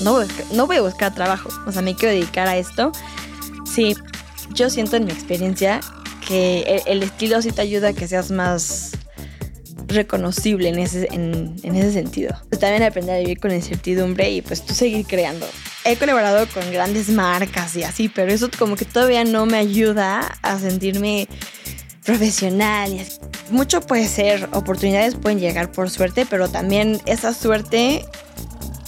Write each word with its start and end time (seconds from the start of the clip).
no, 0.00 0.18
no 0.52 0.66
voy 0.66 0.76
a 0.76 0.82
buscar 0.82 1.14
trabajo, 1.14 1.48
o 1.66 1.72
sea, 1.72 1.82
me 1.82 1.94
quiero 1.94 2.14
dedicar 2.14 2.48
a 2.48 2.56
esto. 2.56 2.92
Sí, 3.72 3.94
yo 4.52 4.70
siento 4.70 4.96
en 4.96 5.04
mi 5.04 5.12
experiencia 5.12 5.80
que 6.26 6.82
el, 6.86 7.02
estilo 7.02 7.40
sí 7.42 7.52
te 7.52 7.62
ayuda 7.62 7.88
a 7.88 7.92
que 7.92 8.06
seas 8.06 8.30
más 8.30 8.92
reconocible 9.86 10.68
en 10.68 10.78
ese, 10.78 11.08
en, 11.10 11.56
ese 11.62 11.92
sentido. 11.92 12.36
Pues 12.48 12.60
también 12.60 12.82
aprender 12.82 13.16
a 13.16 13.18
vivir 13.18 13.40
con 13.40 13.52
incertidumbre 13.52 14.30
y 14.30 14.42
pues 14.42 14.64
tú 14.64 14.74
seguir 14.74 15.06
creando. 15.06 15.46
He 15.84 15.96
colaborado 15.96 16.46
con 16.48 16.70
grandes 16.72 17.08
marcas 17.08 17.74
y 17.76 17.82
así, 17.82 18.08
pero 18.08 18.32
eso 18.32 18.48
como 18.58 18.76
que 18.76 18.84
todavía 18.84 19.24
no 19.24 19.46
me 19.46 19.56
ayuda 19.56 20.20
a 20.42 20.58
sentirme 20.58 21.26
profesional. 22.04 23.04
Mucho 23.50 23.80
puede 23.80 24.06
ser, 24.06 24.48
oportunidades 24.52 25.14
pueden 25.14 25.40
llegar 25.40 25.72
por 25.72 25.90
suerte, 25.90 26.26
pero 26.28 26.48
también 26.48 27.00
esa 27.06 27.34
suerte 27.34 28.04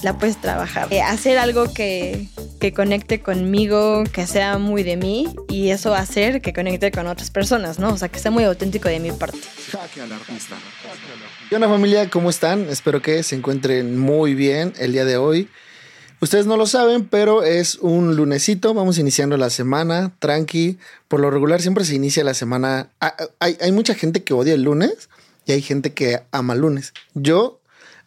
la 0.03 0.19
puedes 0.19 0.41
trabajar. 0.41 0.89
Eh, 0.93 1.00
hacer 1.00 1.39
algo 1.39 1.73
que, 1.73 2.29
que, 2.61 2.73
conecte 2.73 3.21
conmigo, 3.21 4.04
que 4.13 4.27
sea 4.27 4.58
muy 4.58 4.82
de 4.82 4.96
mí 4.96 5.35
y 5.49 5.71
eso 5.71 5.94
hacer 5.94 6.40
que 6.40 6.53
conecte 6.53 6.90
con 6.90 7.07
otras 7.07 7.31
personas, 7.31 7.79
¿no? 7.79 7.93
O 7.93 7.99
sea, 7.99 8.08
que 8.08 8.18
sea 8.18 8.30
muy 8.30 8.44
auténtico 8.44 8.89
de 8.89 9.00
mi 9.00 9.13
parte. 9.13 9.39
Hola 11.50 11.68
familia, 11.68 12.11
¿cómo 12.11 12.30
están? 12.30 12.68
Espero 12.68 13.00
que 13.00 13.22
se 13.22 13.36
encuentren 13.36 13.99
muy 13.99 14.35
bien 14.35 14.72
el 14.79 14.93
día 14.93 15.04
de 15.04 15.17
hoy. 15.17 15.49
Ustedes 16.21 16.46
no 16.46 16.57
lo 16.57 16.66
saben, 16.66 17.07
pero 17.07 17.43
es 17.43 17.77
un 17.77 18.14
lunesito, 18.14 18.75
vamos 18.75 18.99
iniciando 18.99 19.36
la 19.36 19.50
semana, 19.50 20.13
tranqui. 20.21 20.79
Por 21.08 21.19
lo 21.19 21.30
regular 21.30 21.61
siempre 21.61 21.85
se 21.85 21.96
inicia 21.96 22.22
la 22.22 22.35
semana. 22.35 22.91
Ah, 23.00 23.16
ah, 23.19 23.25
hay, 23.41 23.58
hay 23.61 23.72
mucha 23.72 23.94
gente 23.94 24.22
que 24.22 24.32
odia 24.32 24.55
el 24.55 24.63
lunes 24.63 25.08
y 25.46 25.53
hay 25.53 25.63
gente 25.63 25.93
que 25.93 26.22
ama 26.30 26.55
el 26.55 26.61
lunes. 26.61 26.94
Yo 27.14 27.58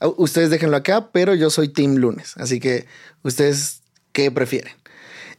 Ustedes 0.02 0.50
déjenlo 0.50 0.78
acá, 0.78 1.10
pero 1.12 1.34
yo 1.36 1.50
soy 1.50 1.70
Team 1.70 1.96
Lunes. 1.96 2.34
Así 2.38 2.60
que 2.60 2.86
ustedes, 3.24 3.82
¿qué 4.12 4.32
prefieren? 4.32 4.74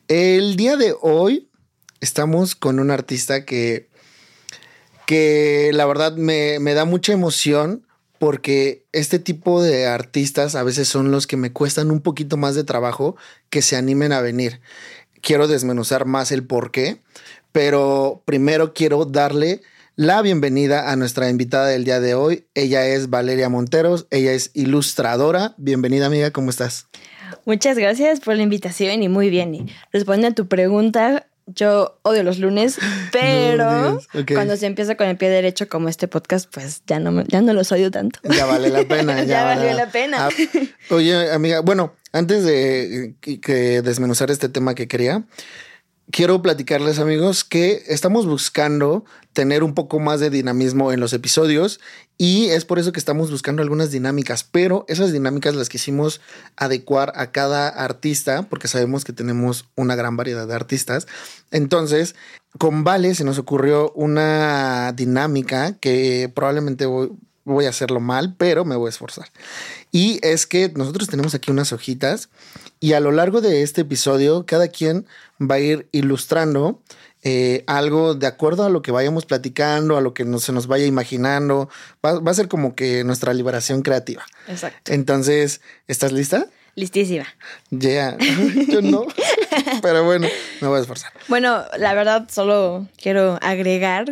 El 0.09 0.57
día 0.57 0.77
de 0.77 0.95
hoy 1.01 1.49
estamos 2.01 2.55
con 2.55 2.79
un 2.79 2.91
artista 2.91 3.45
que, 3.45 3.89
que 5.07 5.71
la 5.75 5.87
verdad 5.87 6.17
me, 6.17 6.59
me 6.61 6.75
da 6.75 6.85
mucha 6.85 7.13
emoción 7.13 7.87
porque 8.19 8.87
este 8.93 9.19
tipo 9.19 9.63
de 9.63 9.87
artistas 9.87 10.55
a 10.55 10.63
veces 10.63 10.89
son 10.89 11.11
los 11.11 11.27
que 11.27 11.37
me 11.37 11.53
cuestan 11.53 11.91
un 11.91 12.01
poquito 12.01 12.37
más 12.37 12.55
de 12.55 12.65
trabajo 12.65 13.17
que 13.51 13.63
se 13.63 13.77
animen 13.77 14.13
a 14.13 14.21
venir. 14.21 14.61
Quiero 15.21 15.49
desmenuzar 15.49 16.07
más 16.07 16.33
el 16.33 16.47
por 16.47 16.71
qué, 16.71 17.03
pero 17.53 18.23
primero 18.25 18.73
quiero 18.73 19.05
darle 19.05 19.63
la 19.97 20.21
bienvenida 20.21 20.93
a 20.93 20.97
nuestra 20.97 21.31
invitada 21.31 21.69
del 21.69 21.85
día 21.85 22.01
de 22.01 22.15
hoy. 22.15 22.47
Ella 22.55 22.87
es 22.87 23.09
Valeria 23.09 23.49
Monteros, 23.49 24.07
ella 24.11 24.33
es 24.33 24.51
ilustradora. 24.53 25.55
Bienvenida 25.57 26.07
amiga, 26.07 26.31
¿cómo 26.33 26.51
estás? 26.51 26.87
Muchas 27.47 27.79
gracias 27.79 28.21
por 28.21 28.37
la 28.37 28.43
invitación 28.43 29.03
y 29.03 29.09
muy 29.09 29.31
bien. 29.31 29.55
Y 29.55 29.67
respondiendo 29.93 30.29
a 30.29 30.35
tu 30.35 30.49
pregunta, 30.49 31.29
yo 31.47 31.99
odio 32.03 32.25
los 32.25 32.39
lunes, 32.39 32.79
pero 33.13 33.99
cuando 34.35 34.59
se 34.59 34.67
empieza 34.67 34.97
con 34.97 35.09
el 35.09 35.17
pie 35.17 35.31
derecho 35.31 35.67
como 35.67 35.89
este 35.89 36.09
podcast, 36.09 36.53
pues 36.53 36.83
ya 36.87 37.01
no, 37.01 37.25
ya 37.25 37.41
no 37.41 37.55
los 37.55 37.73
odio 37.73 37.91
tanto. 37.91 38.21
Ya 38.25 38.45
vale 38.45 38.69
la 38.69 38.87
pena. 38.87 39.25
Ya, 39.25 39.45
vale 39.45 39.73
la 39.73 39.91
pena. 39.91 40.29
Ah, 40.29 40.31
oye, 40.91 41.33
amiga, 41.33 41.61
bueno, 41.61 41.95
antes 42.13 42.45
de 42.45 43.15
que 43.21 43.81
desmenuzar 43.81 44.31
este 44.31 44.51
tema 44.51 44.75
que 44.75 44.89
quería, 44.89 45.25
quiero 46.11 46.41
platicarles 46.43 46.99
amigos 46.99 47.45
que 47.45 47.83
estamos 47.89 48.27
buscando 48.27 49.05
tener 49.33 49.63
un 49.63 49.75
poco 49.75 50.01
más 50.01 50.21
de 50.21 50.31
dinamismo 50.31 50.93
en 50.93 51.01
los 51.01 51.13
episodios 51.13 51.81
y 52.19 52.47
es 52.47 52.65
por 52.65 52.79
eso 52.79 52.93
que 52.93 52.99
estamos 52.99 53.31
buscando 53.31 53.63
algunas 53.63 53.91
dinámicas, 53.91 54.45
pero 54.45 54.87
esas 54.89 55.13
dinámicas 55.13 55.55
las 55.55 55.69
quisimos 55.69 56.21
adecuar 56.57 57.13
a 57.17 57.31
cada 57.31 57.69
artista 57.69 58.43
porque 58.49 58.69
sabemos 58.69 59.05
que 59.05 59.13
tenemos 59.13 59.67
una 59.75 59.97
gran 59.97 60.17
variedad 60.17 60.49
de 60.49 60.55
artistas. 60.55 61.07
Entonces, 61.51 62.15
con 62.59 62.85
Vale 62.85 63.15
se 63.15 63.25
nos 63.25 63.39
ocurrió 63.39 63.93
una 63.93 64.93
dinámica 64.93 65.75
que 65.79 66.33
probablemente 66.35 66.87
voy, 66.87 67.67
a 67.67 67.69
hacerlo 67.69 68.01
mal, 68.01 68.35
pero 68.39 68.65
me 68.65 68.77
voy 68.77 68.87
a 68.87 68.91
esforzar. 68.91 69.29
Y 69.93 70.19
es 70.23 70.47
que 70.47 70.73
nosotros 70.75 71.09
tenemos 71.09 71.35
aquí 71.35 71.51
unas 71.51 71.73
hojitas 71.73 72.29
y 72.81 72.93
a 72.93 73.01
lo 73.01 73.13
largo 73.13 73.41
de 73.41 73.63
este 73.63 73.83
episodio 73.83 74.45
cada 74.47 74.69
quien 74.69 75.07
va 75.41 75.57
a 75.57 75.61
ir 75.61 75.89
ilustrando 75.93 76.81
eh, 77.29 77.65
algo 77.67 78.15
de 78.15 78.29
acuerdo 78.29 78.65
a 78.65 78.69
lo 78.69 78.83
que 78.83 78.93
vayamos 78.93 79.27
platicando, 79.27 79.97
a 79.97 80.01
lo 80.01 80.15
que 80.15 80.25
se 80.39 80.53
nos 80.53 80.69
vaya 80.69 80.87
imaginando. 80.87 81.69
Va, 82.05 82.31
a 82.31 82.35
ser 82.35 82.47
como 82.47 82.77
que 82.77 83.03
nuestra 83.03 83.35
liberación 83.35 83.83
creativa. 83.83 84.25
Exacto. 84.47 84.93
Entonces, 84.93 85.61
¿estás 85.89 86.13
lista? 86.13 86.47
Listísima. 86.77 87.27
Ya, 87.71 88.17
yo 88.69 88.81
no. 88.81 89.07
Pero 89.83 90.05
bueno, 90.05 90.29
me 90.61 90.69
voy 90.69 90.79
a 90.79 90.83
esforzar. 90.83 91.13
Bueno, 91.27 91.65
la 91.79 91.95
verdad, 91.95 92.29
solo 92.31 92.87
quiero 92.97 93.41
agregar 93.43 94.07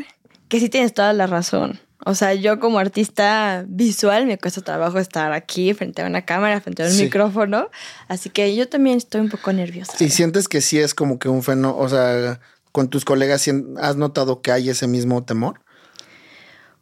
que 0.49 0.59
sí 0.59 0.69
tienes 0.69 0.93
toda 0.93 1.13
la 1.13 1.29
razón. 1.29 1.79
O 2.07 2.15
sea, 2.15 2.35
yo 2.35 2.61
como 2.61 2.79
artista 2.79 3.65
visual 3.67 4.27
me 4.27 4.39
cuesta 4.39 4.61
trabajo 4.61 4.99
estar 4.99 5.33
aquí 5.33 5.73
frente 5.73 6.03
a 6.03 6.07
una 6.07 6.23
cámara, 6.23 6.61
frente 6.61 6.85
a 6.85 6.87
un 6.87 6.97
micrófono. 6.99 7.71
Así 8.09 8.29
que 8.29 8.55
yo 8.55 8.69
también 8.69 8.99
estoy 8.99 9.23
un 9.23 9.31
poco 9.31 9.53
nerviosa. 9.53 9.93
¿Y 10.05 10.11
sientes 10.11 10.47
que 10.47 10.61
sí 10.61 10.79
es 10.79 10.95
como 10.95 11.19
que 11.19 11.29
un 11.31 11.43
fenómeno, 11.43 11.77
o 11.79 11.89
sea, 11.89 12.41
con 12.73 12.89
tus 12.89 13.07
colegas 13.07 13.49
has 13.79 13.97
notado 13.97 14.43
que 14.43 14.53
hay 14.53 14.69
ese 14.69 14.87
mismo 14.87 15.25
temor? 15.25 15.61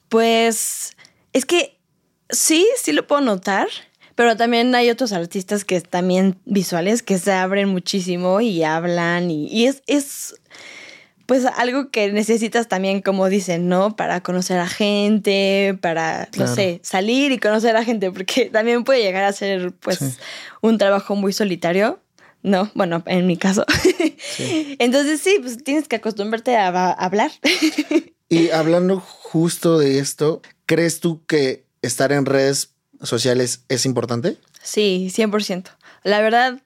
Pues 0.08 0.96
es 1.32 1.44
que 1.44 1.78
sí, 2.28 2.66
sí 2.76 2.92
lo 2.92 3.06
puedo 3.06 3.20
notar. 3.20 3.68
Pero 4.14 4.36
también 4.36 4.74
hay 4.74 4.90
otros 4.90 5.12
artistas 5.12 5.64
que 5.64 5.80
también 5.80 6.38
visuales 6.44 7.02
que 7.02 7.18
se 7.18 7.32
abren 7.32 7.68
muchísimo 7.70 8.42
y 8.42 8.62
hablan 8.62 9.30
y, 9.30 9.46
y 9.46 9.66
es, 9.66 9.82
es 9.86 10.34
pues 11.32 11.46
algo 11.46 11.88
que 11.90 12.12
necesitas 12.12 12.68
también, 12.68 13.00
como 13.00 13.30
dicen, 13.30 13.66
¿no? 13.66 13.96
Para 13.96 14.22
conocer 14.22 14.58
a 14.58 14.68
gente, 14.68 15.78
para, 15.80 16.28
no 16.36 16.46
sé, 16.46 16.78
salir 16.82 17.32
y 17.32 17.38
conocer 17.38 17.74
a 17.74 17.82
gente, 17.82 18.10
porque 18.10 18.50
también 18.52 18.84
puede 18.84 19.00
llegar 19.00 19.24
a 19.24 19.32
ser, 19.32 19.72
pues, 19.72 20.18
un 20.60 20.76
trabajo 20.76 21.16
muy 21.16 21.32
solitario, 21.32 22.00
¿no? 22.42 22.70
Bueno, 22.74 23.02
en 23.06 23.26
mi 23.26 23.38
caso. 23.38 23.64
Entonces 24.78 25.22
sí, 25.22 25.38
pues 25.40 25.64
tienes 25.64 25.88
que 25.88 25.96
acostumbrarte 25.96 26.54
a, 26.58 26.90
hablar. 26.92 27.30
y 28.28 28.50
hablando 28.50 29.00
justo 29.00 29.78
de 29.78 30.00
esto, 30.00 30.42
¿crees 30.66 31.00
tú 31.00 31.24
que 31.24 31.64
estar 31.80 32.12
en 32.12 32.26
redes 32.26 32.74
sociales 33.00 33.64
es 33.70 33.86
importante? 33.86 34.36
Sí, 34.62 35.10
100%. 35.10 35.70
La 36.04 36.20
verdad, 36.20 36.60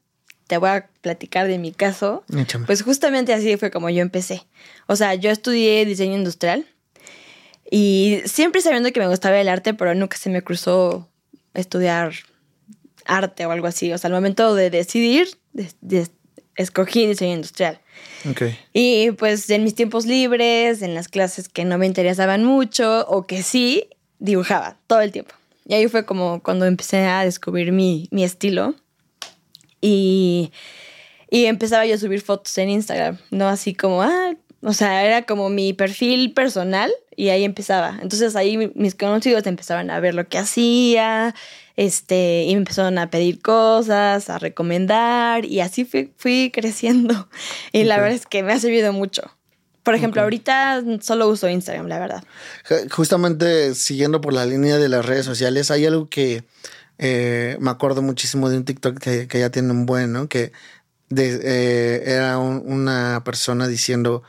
te 0.46 0.58
voy 0.58 0.70
a 0.70 0.88
platicar 1.00 1.48
de 1.48 1.58
mi 1.58 1.72
caso. 1.72 2.24
Pues 2.66 2.82
justamente 2.82 3.32
así 3.32 3.56
fue 3.56 3.70
como 3.70 3.90
yo 3.90 4.02
empecé. 4.02 4.46
O 4.86 4.96
sea, 4.96 5.14
yo 5.14 5.30
estudié 5.30 5.84
diseño 5.84 6.16
industrial 6.16 6.66
y 7.70 8.20
siempre 8.26 8.60
sabiendo 8.60 8.92
que 8.92 9.00
me 9.00 9.08
gustaba 9.08 9.40
el 9.40 9.48
arte, 9.48 9.74
pero 9.74 9.94
nunca 9.94 10.16
se 10.16 10.30
me 10.30 10.42
cruzó 10.42 11.08
estudiar 11.54 12.12
arte 13.06 13.46
o 13.46 13.50
algo 13.50 13.66
así. 13.66 13.92
O 13.92 13.98
sea, 13.98 14.08
al 14.08 14.14
momento 14.14 14.54
de 14.54 14.70
decidir, 14.70 15.28
escogí 16.54 17.06
diseño 17.06 17.34
industrial. 17.34 17.80
Okay. 18.30 18.58
Y 18.72 19.10
pues 19.12 19.50
en 19.50 19.64
mis 19.64 19.74
tiempos 19.74 20.06
libres, 20.06 20.82
en 20.82 20.94
las 20.94 21.08
clases 21.08 21.48
que 21.48 21.64
no 21.64 21.78
me 21.78 21.86
interesaban 21.86 22.44
mucho 22.44 23.06
o 23.08 23.26
que 23.26 23.42
sí, 23.42 23.88
dibujaba 24.18 24.76
todo 24.86 25.00
el 25.00 25.10
tiempo. 25.10 25.34
Y 25.64 25.74
ahí 25.74 25.88
fue 25.88 26.06
como 26.06 26.40
cuando 26.42 26.66
empecé 26.66 26.98
a 27.06 27.24
descubrir 27.24 27.72
mi, 27.72 28.08
mi 28.12 28.22
estilo 28.22 28.76
y, 29.80 30.52
empezaba 31.30 31.86
yo 31.86 31.94
a 31.94 31.98
subir 31.98 32.20
fotos 32.20 32.56
en 32.58 32.70
Instagram, 32.70 33.18
¿no? 33.30 33.48
Así 33.48 33.74
como, 33.74 34.02
ah, 34.02 34.34
o 34.62 34.72
sea, 34.72 35.04
era 35.04 35.22
como 35.22 35.48
mi 35.48 35.72
perfil 35.72 36.32
personal 36.32 36.92
y 37.14 37.28
ahí 37.28 37.44
empezaba. 37.44 37.98
Entonces 38.02 38.36
ahí 38.36 38.72
mis 38.74 38.94
conocidos 38.94 39.46
empezaban 39.46 39.90
a 39.90 40.00
ver 40.00 40.14
lo 40.14 40.28
que 40.28 40.38
hacía, 40.38 41.34
este, 41.76 42.44
y 42.44 42.52
me 42.54 42.58
empezaron 42.58 42.98
a 42.98 43.10
pedir 43.10 43.42
cosas, 43.42 44.30
a 44.30 44.38
recomendar, 44.38 45.44
y 45.44 45.60
así 45.60 45.84
fui, 45.84 46.12
fui 46.16 46.50
creciendo. 46.52 47.28
Y 47.72 47.84
la 47.84 47.96
verdad 47.96 48.14
es 48.14 48.26
que 48.26 48.42
me 48.42 48.52
ha 48.52 48.58
servido 48.58 48.92
mucho. 48.92 49.22
Por 49.82 49.94
ejemplo, 49.94 50.20
ahorita 50.22 50.82
solo 51.00 51.28
uso 51.28 51.48
Instagram, 51.48 51.86
la 51.86 52.00
verdad. 52.00 52.24
Justamente 52.90 53.72
siguiendo 53.76 54.20
por 54.20 54.32
la 54.32 54.44
línea 54.44 54.78
de 54.78 54.88
las 54.88 55.06
redes 55.06 55.24
sociales, 55.24 55.70
hay 55.70 55.86
algo 55.86 56.08
que 56.08 56.42
eh, 56.98 57.56
me 57.60 57.70
acuerdo 57.70 58.02
muchísimo 58.02 58.48
de 58.48 58.56
un 58.56 58.64
TikTok 58.64 58.98
que, 58.98 59.28
ya 59.38 59.50
tiene 59.50 59.70
un 59.70 59.86
buen, 59.86 60.12
¿no? 60.12 60.28
Que 60.28 60.52
eh, 61.14 62.02
era 62.06 62.38
una 62.38 63.22
persona 63.24 63.68
diciendo 63.68 64.22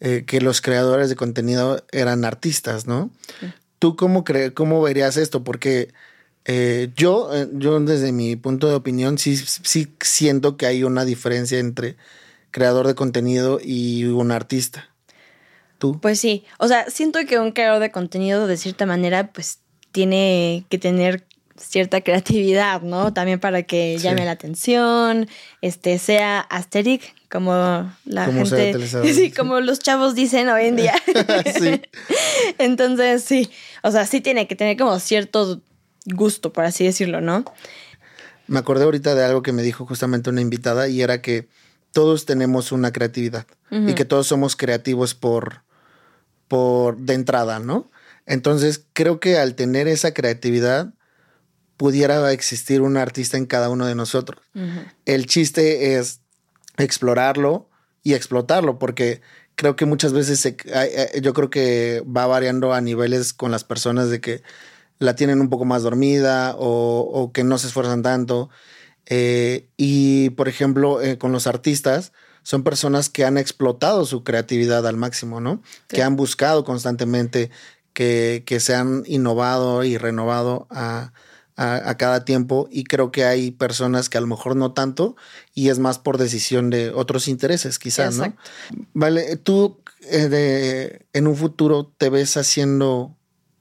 eh, 0.00 0.24
que 0.26 0.40
los 0.40 0.60
creadores 0.60 1.08
de 1.08 1.16
contenido 1.16 1.84
eran 1.92 2.24
artistas, 2.24 2.86
¿no? 2.86 3.10
¿Tú 3.78 3.96
cómo, 3.96 4.24
cómo 4.54 4.82
verías 4.82 5.16
esto? 5.16 5.44
Porque 5.44 5.92
yo, 6.96 7.30
yo 7.52 7.80
desde 7.80 8.12
mi 8.12 8.36
punto 8.36 8.68
de 8.68 8.74
opinión 8.74 9.18
sí, 9.18 9.36
sí 9.36 9.94
siento 10.00 10.56
que 10.56 10.66
hay 10.66 10.84
una 10.84 11.04
diferencia 11.04 11.58
entre 11.58 11.96
creador 12.50 12.86
de 12.86 12.94
contenido 12.94 13.60
y 13.62 14.04
un 14.04 14.30
artista. 14.30 14.88
¿Tú? 15.78 15.98
Pues 16.00 16.20
sí, 16.20 16.44
o 16.58 16.68
sea, 16.68 16.88
siento 16.88 17.18
que 17.26 17.38
un 17.38 17.52
creador 17.52 17.80
de 17.80 17.90
contenido 17.90 18.46
de 18.46 18.56
cierta 18.56 18.86
manera 18.86 19.32
pues 19.32 19.58
tiene 19.90 20.64
que 20.70 20.78
tener 20.78 21.26
cierta 21.56 22.00
creatividad, 22.00 22.82
¿no? 22.82 23.12
También 23.12 23.38
para 23.40 23.62
que 23.62 23.98
llame 23.98 24.24
la 24.24 24.32
atención, 24.32 25.28
este, 25.60 25.98
sea 25.98 26.40
asteric, 26.40 27.14
como 27.30 27.52
la 28.04 28.26
gente, 28.26 28.86
sí, 29.12 29.30
como 29.30 29.60
los 29.60 29.78
chavos 29.78 30.14
dicen 30.14 30.48
hoy 30.48 30.66
en 30.66 30.76
día. 30.76 30.94
sí. 31.58 31.82
Entonces, 32.58 33.22
sí, 33.22 33.50
o 33.82 33.90
sea, 33.90 34.06
sí 34.06 34.20
tiene 34.20 34.46
que 34.46 34.56
tener 34.56 34.76
como 34.76 34.98
cierto 34.98 35.60
gusto, 36.06 36.52
por 36.52 36.64
así 36.64 36.84
decirlo, 36.84 37.20
¿no? 37.20 37.44
Me 38.46 38.58
acordé 38.58 38.84
ahorita 38.84 39.14
de 39.14 39.24
algo 39.24 39.42
que 39.42 39.52
me 39.52 39.62
dijo 39.62 39.86
justamente 39.86 40.30
una 40.30 40.40
invitada 40.40 40.88
y 40.88 41.02
era 41.02 41.22
que 41.22 41.48
todos 41.92 42.26
tenemos 42.26 42.72
una 42.72 42.92
creatividad 42.92 43.46
y 43.70 43.94
que 43.94 44.04
todos 44.04 44.28
somos 44.28 44.54
creativos 44.54 45.14
por, 45.14 45.62
por 46.46 46.96
de 46.98 47.14
entrada, 47.14 47.58
¿no? 47.58 47.90
Entonces, 48.26 48.84
creo 48.92 49.18
que 49.18 49.38
al 49.38 49.56
tener 49.56 49.88
esa 49.88 50.14
creatividad, 50.14 50.93
pudiera 51.76 52.32
existir 52.32 52.80
un 52.80 52.96
artista 52.96 53.36
en 53.36 53.46
cada 53.46 53.68
uno 53.68 53.86
de 53.86 53.94
nosotros. 53.94 54.40
El 55.04 55.26
chiste 55.26 55.96
es 55.96 56.20
explorarlo 56.76 57.68
y 58.02 58.14
explotarlo, 58.14 58.78
porque 58.78 59.20
creo 59.54 59.76
que 59.76 59.86
muchas 59.86 60.12
veces 60.12 60.56
yo 61.20 61.32
creo 61.34 61.50
que 61.50 62.02
va 62.04 62.26
variando 62.26 62.72
a 62.72 62.80
niveles 62.80 63.32
con 63.32 63.50
las 63.50 63.64
personas 63.64 64.10
de 64.10 64.20
que 64.20 64.42
la 64.98 65.16
tienen 65.16 65.40
un 65.40 65.50
poco 65.50 65.64
más 65.64 65.82
dormida 65.82 66.54
o, 66.56 67.30
que 67.34 67.44
no 67.44 67.58
se 67.58 67.66
esfuerzan 67.66 68.02
tanto. 68.02 68.50
Eh, 69.06 69.68
y 69.76 70.30
por 70.30 70.48
ejemplo, 70.48 71.02
eh, 71.02 71.18
con 71.18 71.32
los 71.32 71.46
artistas, 71.46 72.12
son 72.42 72.62
personas 72.62 73.08
que 73.08 73.24
han 73.24 73.38
explotado 73.38 74.04
su 74.04 74.22
creatividad 74.22 74.86
al 74.86 74.96
máximo, 74.96 75.40
¿no? 75.40 75.62
Que 75.88 76.02
han 76.02 76.14
buscado 76.14 76.64
constantemente 76.64 77.50
que, 77.94 78.42
que 78.46 78.60
se 78.60 78.74
han 78.74 79.02
innovado 79.06 79.82
y 79.82 79.96
renovado 79.96 80.66
a, 80.70 81.12
a, 81.56 81.96
cada 81.96 82.24
tiempo 82.24 82.68
y 82.70 82.84
creo 82.84 83.12
que 83.12 83.24
hay 83.24 83.52
personas 83.52 84.08
que 84.08 84.18
a 84.18 84.20
lo 84.20 84.26
mejor 84.26 84.56
no 84.56 84.72
tanto 84.72 85.16
y 85.54 85.68
es 85.68 85.78
más 85.78 85.98
por 85.98 86.18
decisión 86.18 86.70
de 86.70 86.90
otros 86.90 87.28
intereses 87.28 87.78
quizás, 87.78 88.16
¿no? 88.16 88.34
Vale, 88.92 89.36
tú 89.36 89.78
eh, 90.10 91.00
en 91.12 91.26
un 91.26 91.36
futuro 91.36 91.92
te 91.96 92.10
ves 92.10 92.36
haciendo 92.36 93.16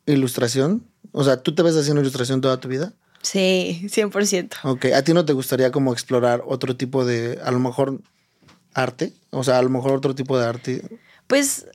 ilustración, 0.06 0.88
o 1.12 1.24
sea, 1.24 1.38
¿tú 1.38 1.54
te 1.54 1.62
ves 1.62 1.78
haciendo 1.78 2.01
ilustración 2.01 2.42
toda 2.42 2.60
tu 2.60 2.68
vida? 2.68 2.94
Sí, 3.22 3.84
100%. 3.86 4.51
Ok, 4.63 4.86
¿a 4.94 5.01
ti 5.04 5.13
no 5.13 5.24
te 5.24 5.34
gustaría 5.34 5.72
como 5.72 5.94
explorar 5.94 6.44
otro 6.45 6.75
tipo 6.75 7.06
de, 7.06 7.40
a 7.44 7.51
lo 7.51 7.60
mejor, 7.60 8.01
arte? 8.74 9.13
O 9.30 9.44
sea, 9.44 9.60
a 9.60 9.62
lo 9.62 9.69
mejor 9.69 9.94
otro 9.94 10.13
tipo 10.13 10.38
de 10.38 10.45
arte. 10.45 11.00
Pues, 11.28 11.68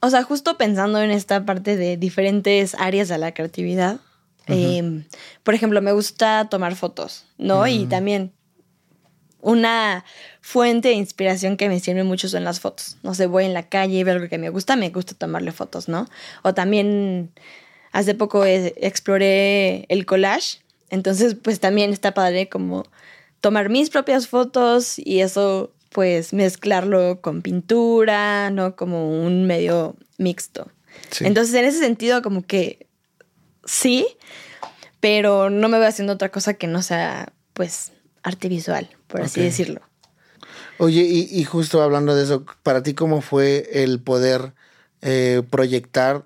o 0.00 0.10
sea, 0.10 0.24
justo 0.24 0.56
pensando 0.56 1.00
en 1.00 1.10
esta 1.10 1.44
parte 1.44 1.76
de 1.76 1.96
diferentes 1.96 2.74
áreas 2.74 3.08
de 3.08 3.18
la 3.18 3.34
creatividad, 3.34 4.00
Em, 4.48 5.04
por 5.42 5.54
ejemplo, 5.54 5.82
me 5.82 5.92
gusta 5.92 6.48
tomar 6.50 6.74
fotos, 6.74 7.26
¿no? 7.36 7.66
Y 7.66 7.86
también 7.86 8.32
una 9.40 10.04
fuente 10.40 10.88
de 10.88 10.94
inspiración 10.94 11.56
que 11.56 11.68
me 11.68 11.80
sirve 11.80 12.04
mucho 12.04 12.28
son 12.28 12.44
las 12.44 12.60
fotos. 12.60 12.96
No 13.02 13.14
sé, 13.14 13.26
voy 13.26 13.44
en 13.44 13.54
la 13.54 13.68
calle 13.68 13.98
y 13.98 14.04
veo 14.04 14.14
algo 14.14 14.28
que 14.28 14.38
me 14.38 14.50
gusta, 14.50 14.76
me 14.76 14.90
gusta 14.90 15.14
tomarle 15.14 15.52
fotos, 15.52 15.88
¿no? 15.88 16.08
O 16.42 16.54
también 16.54 17.30
hace 17.92 18.14
poco 18.14 18.44
exploré 18.44 19.86
el 19.88 20.06
collage, 20.06 20.58
entonces 20.90 21.34
pues 21.34 21.60
también 21.60 21.92
está 21.92 22.14
padre 22.14 22.48
como 22.48 22.84
tomar 23.40 23.68
mis 23.68 23.90
propias 23.90 24.26
fotos 24.26 24.98
y 24.98 25.20
eso 25.20 25.72
pues 25.90 26.32
mezclarlo 26.32 27.20
con 27.20 27.42
pintura, 27.42 28.50
¿no? 28.50 28.76
Como 28.76 29.22
un 29.22 29.46
medio 29.46 29.96
mixto. 30.18 30.70
Entonces 31.20 31.54
en 31.54 31.64
ese 31.64 31.78
sentido 31.78 32.22
como 32.22 32.42
que 32.42 32.87
sí, 33.68 34.06
pero 35.00 35.50
no 35.50 35.68
me 35.68 35.78
voy 35.78 35.86
haciendo 35.86 36.14
otra 36.14 36.30
cosa 36.30 36.54
que 36.54 36.66
no 36.66 36.82
sea, 36.82 37.32
pues, 37.52 37.92
arte 38.22 38.48
visual, 38.48 38.88
por 39.06 39.22
así 39.22 39.40
decirlo. 39.40 39.82
Oye, 40.78 41.02
y, 41.02 41.44
justo 41.44 41.82
hablando 41.82 42.14
de 42.14 42.24
eso, 42.24 42.44
¿para 42.62 42.82
ti 42.82 42.94
cómo 42.94 43.20
fue 43.20 43.68
el 43.72 44.00
poder 44.00 44.54
eh, 45.02 45.42
proyectar 45.50 46.24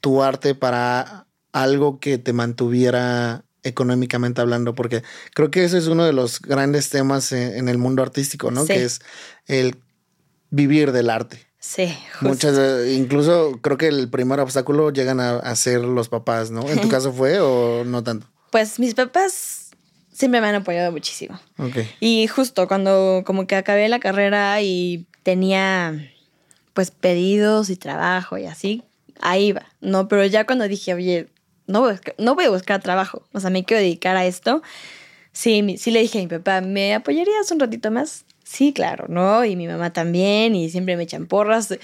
tu 0.00 0.22
arte 0.22 0.54
para 0.54 1.26
algo 1.52 2.00
que 2.00 2.18
te 2.18 2.34
mantuviera 2.34 3.44
económicamente 3.62 4.42
hablando? 4.42 4.74
Porque 4.74 5.02
creo 5.34 5.50
que 5.50 5.64
ese 5.64 5.78
es 5.78 5.86
uno 5.86 6.04
de 6.04 6.12
los 6.12 6.40
grandes 6.40 6.90
temas 6.90 7.32
en, 7.32 7.68
el 7.68 7.78
mundo 7.78 8.02
artístico, 8.02 8.50
¿no? 8.50 8.66
Que 8.66 8.84
es 8.84 9.00
el 9.46 9.76
vivir 10.50 10.92
del 10.92 11.08
arte. 11.08 11.46
Sí, 11.66 11.88
justo. 12.12 12.28
Muchas, 12.28 12.88
incluso 12.88 13.58
creo 13.62 13.78
que 13.78 13.88
el 13.88 14.10
primer 14.10 14.38
obstáculo 14.38 14.90
llegan 14.90 15.18
a, 15.18 15.56
ser 15.56 15.80
los 15.80 16.10
papás, 16.10 16.50
¿no? 16.50 16.68
¿En 16.68 16.78
tu 16.78 16.88
caso 16.90 17.10
fue 17.10 17.40
o 17.40 17.84
no 17.84 18.04
tanto? 18.04 18.26
Pues 18.50 18.78
mis 18.78 18.94
papás 18.94 19.70
siempre 20.12 20.42
me 20.42 20.48
han 20.48 20.56
apoyado 20.56 20.92
muchísimo. 20.92 21.40
Y 22.00 22.26
justo 22.26 22.68
cuando 22.68 23.22
como 23.24 23.46
que 23.46 23.56
acabé 23.56 23.88
la 23.88 23.98
carrera 23.98 24.60
y 24.60 25.06
tenía 25.22 26.12
pues 26.74 26.90
pedidos 26.90 27.70
y 27.70 27.76
trabajo 27.76 28.36
y 28.36 28.44
así, 28.44 28.82
ahí 29.22 29.46
iba, 29.46 29.64
¿no? 29.80 30.06
Pero 30.06 30.26
ya 30.26 30.44
cuando 30.44 30.68
dije, 30.68 30.92
oye, 30.92 31.28
no 31.66 31.80
voy, 31.80 31.90
a 31.90 31.92
buscar, 31.92 32.14
no 32.18 32.34
voy 32.34 32.44
a 32.44 32.50
buscar 32.50 32.82
trabajo, 32.82 33.26
o 33.32 33.40
sea, 33.40 33.48
me 33.48 33.64
quiero 33.64 33.80
dedicar 33.80 34.16
a 34.16 34.26
esto, 34.26 34.62
sí, 35.32 35.76
sí 35.78 35.90
le 35.90 36.00
dije 36.00 36.18
a 36.18 36.22
mi 36.22 36.28
papá, 36.28 36.60
¿me 36.60 36.94
apoyarías 36.94 37.50
un 37.50 37.58
ratito 37.58 37.90
más? 37.90 38.26
Sí, 38.44 38.72
claro, 38.72 39.06
¿no? 39.08 39.44
Y 39.44 39.56
mi 39.56 39.66
mamá 39.66 39.92
también, 39.92 40.54
y 40.54 40.68
siempre 40.70 40.96
me 40.96 41.04
echan 41.04 41.26
porras. 41.26 41.76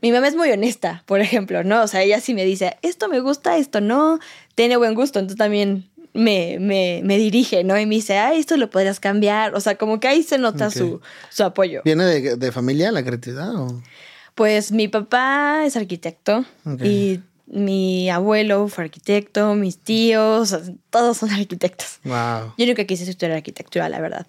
Mi 0.00 0.12
mamá 0.12 0.28
es 0.28 0.36
muy 0.36 0.50
honesta, 0.50 1.02
por 1.06 1.20
ejemplo, 1.20 1.64
¿no? 1.64 1.82
O 1.82 1.88
sea, 1.88 2.02
ella 2.02 2.20
sí 2.20 2.34
me 2.34 2.44
dice, 2.44 2.76
esto 2.82 3.08
me 3.08 3.20
gusta, 3.20 3.58
esto 3.58 3.80
no, 3.80 4.20
tiene 4.54 4.76
buen 4.76 4.94
gusto, 4.94 5.18
entonces 5.18 5.38
también 5.38 5.90
me, 6.14 6.58
me, 6.60 7.02
me 7.04 7.18
dirige, 7.18 7.64
¿no? 7.64 7.78
Y 7.78 7.84
me 7.86 7.96
dice, 7.96 8.16
ah, 8.16 8.34
esto 8.34 8.56
lo 8.56 8.70
podrías 8.70 9.00
cambiar. 9.00 9.54
O 9.54 9.60
sea, 9.60 9.76
como 9.76 10.00
que 10.00 10.08
ahí 10.08 10.22
se 10.22 10.38
nota 10.38 10.70
su, 10.70 11.00
su, 11.30 11.44
apoyo. 11.44 11.82
¿Viene 11.84 12.04
de, 12.04 12.36
de, 12.36 12.52
familia 12.52 12.92
la 12.92 13.04
creatividad 13.04 13.54
o...? 13.56 13.82
Pues 14.34 14.72
mi 14.72 14.88
papá 14.88 15.64
es 15.64 15.76
arquitecto 15.76 16.44
y 16.82 17.20
mi 17.46 18.10
abuelo 18.10 18.66
fue 18.66 18.84
arquitecto, 18.84 19.54
mis 19.54 19.78
tíos, 19.78 20.56
todos 20.90 21.18
son 21.18 21.30
arquitectos. 21.30 22.00
Wow. 22.02 22.54
Yo 22.58 22.66
nunca 22.66 22.84
quise 22.84 23.08
estudiar 23.08 23.36
arquitectura, 23.36 23.88
la 23.88 24.00
verdad. 24.00 24.26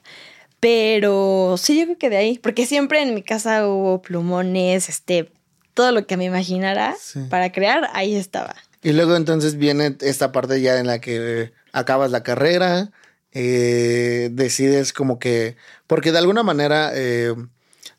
Pero 0.66 1.58
sí, 1.60 1.78
yo 1.78 1.86
creo 1.86 1.98
que 2.00 2.10
de 2.10 2.18
ahí, 2.18 2.40
porque 2.40 2.66
siempre 2.66 3.00
en 3.00 3.14
mi 3.14 3.22
casa 3.22 3.68
hubo 3.68 4.02
plumones, 4.02 4.90
este, 4.90 5.32
todo 5.76 5.92
lo 5.92 6.08
que 6.08 6.18
me 6.18 6.26
imaginara 6.26 6.96
para 7.30 7.52
crear, 7.52 7.88
ahí 7.94 8.16
estaba. 8.16 8.56
Y 8.82 8.94
luego 8.94 9.16
entonces 9.16 9.58
viene 9.58 9.96
esta 10.02 10.32
parte 10.32 10.60
ya 10.62 10.80
en 10.80 10.88
la 10.88 11.00
que 11.00 11.54
acabas 11.72 12.10
la 12.10 12.24
carrera, 12.24 12.90
eh, 13.32 14.30
decides 14.32 14.92
como 14.92 15.20
que, 15.20 15.56
porque 15.86 16.12
de 16.12 16.18
alguna 16.18 16.42
manera 16.42 16.90
eh, 16.96 17.36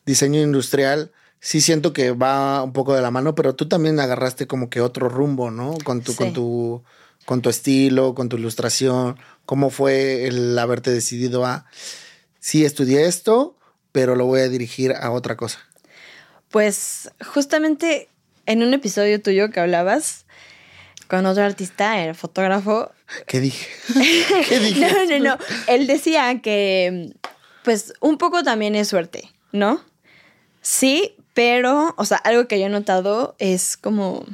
diseño 0.05 0.41
industrial 0.41 1.13
sí 1.39 1.61
siento 1.61 1.93
que 1.93 2.11
va 2.11 2.63
un 2.63 2.73
poco 2.73 2.93
de 2.93 3.01
la 3.01 3.11
mano, 3.11 3.33
pero 3.33 3.55
tú 3.55 3.69
también 3.69 3.97
agarraste 4.01 4.45
como 4.45 4.69
que 4.69 4.81
otro 4.81 5.07
rumbo, 5.07 5.51
¿no? 5.51 5.77
Con 5.85 6.01
tu, 6.01 6.13
con 6.17 6.33
tu, 6.33 6.83
con 7.23 7.41
tu 7.41 7.49
estilo, 7.49 8.13
con 8.13 8.27
tu 8.27 8.35
ilustración. 8.35 9.17
¿Cómo 9.45 9.69
fue 9.69 10.27
el 10.27 10.59
haberte 10.59 10.91
decidido 10.91 11.45
a 11.45 11.65
sí 12.47 12.63
estudié 12.63 13.05
esto, 13.07 13.57
pero 13.91 14.15
lo 14.15 14.25
voy 14.25 14.39
a 14.39 14.47
dirigir 14.47 14.93
a 14.93 15.11
otra 15.11 15.35
cosa? 15.35 15.59
Pues 16.49 17.11
justamente 17.33 18.07
en 18.45 18.63
un 18.63 18.73
episodio 18.73 19.21
tuyo 19.21 19.49
que 19.49 19.59
hablabas 19.59 20.25
con 21.09 21.25
otro 21.25 21.43
artista, 21.43 22.01
el 22.01 22.15
fotógrafo. 22.15 22.89
¿Qué 23.25 23.41
dije? 23.41 23.67
¿Qué 24.47 24.59
dije? 24.59 24.79
no, 24.79 25.19
no, 25.19 25.35
no. 25.35 25.37
Él 25.67 25.87
decía 25.87 26.39
que, 26.41 27.13
pues, 27.65 27.93
un 27.99 28.17
poco 28.17 28.43
también 28.43 28.75
es 28.75 28.87
suerte, 28.87 29.29
¿no? 29.51 29.83
Sí, 30.61 31.15
pero, 31.33 31.95
o 31.97 32.05
sea, 32.05 32.15
algo 32.15 32.47
que 32.47 32.61
yo 32.61 32.67
he 32.67 32.69
notado 32.69 33.35
es 33.39 33.75
como. 33.75 34.25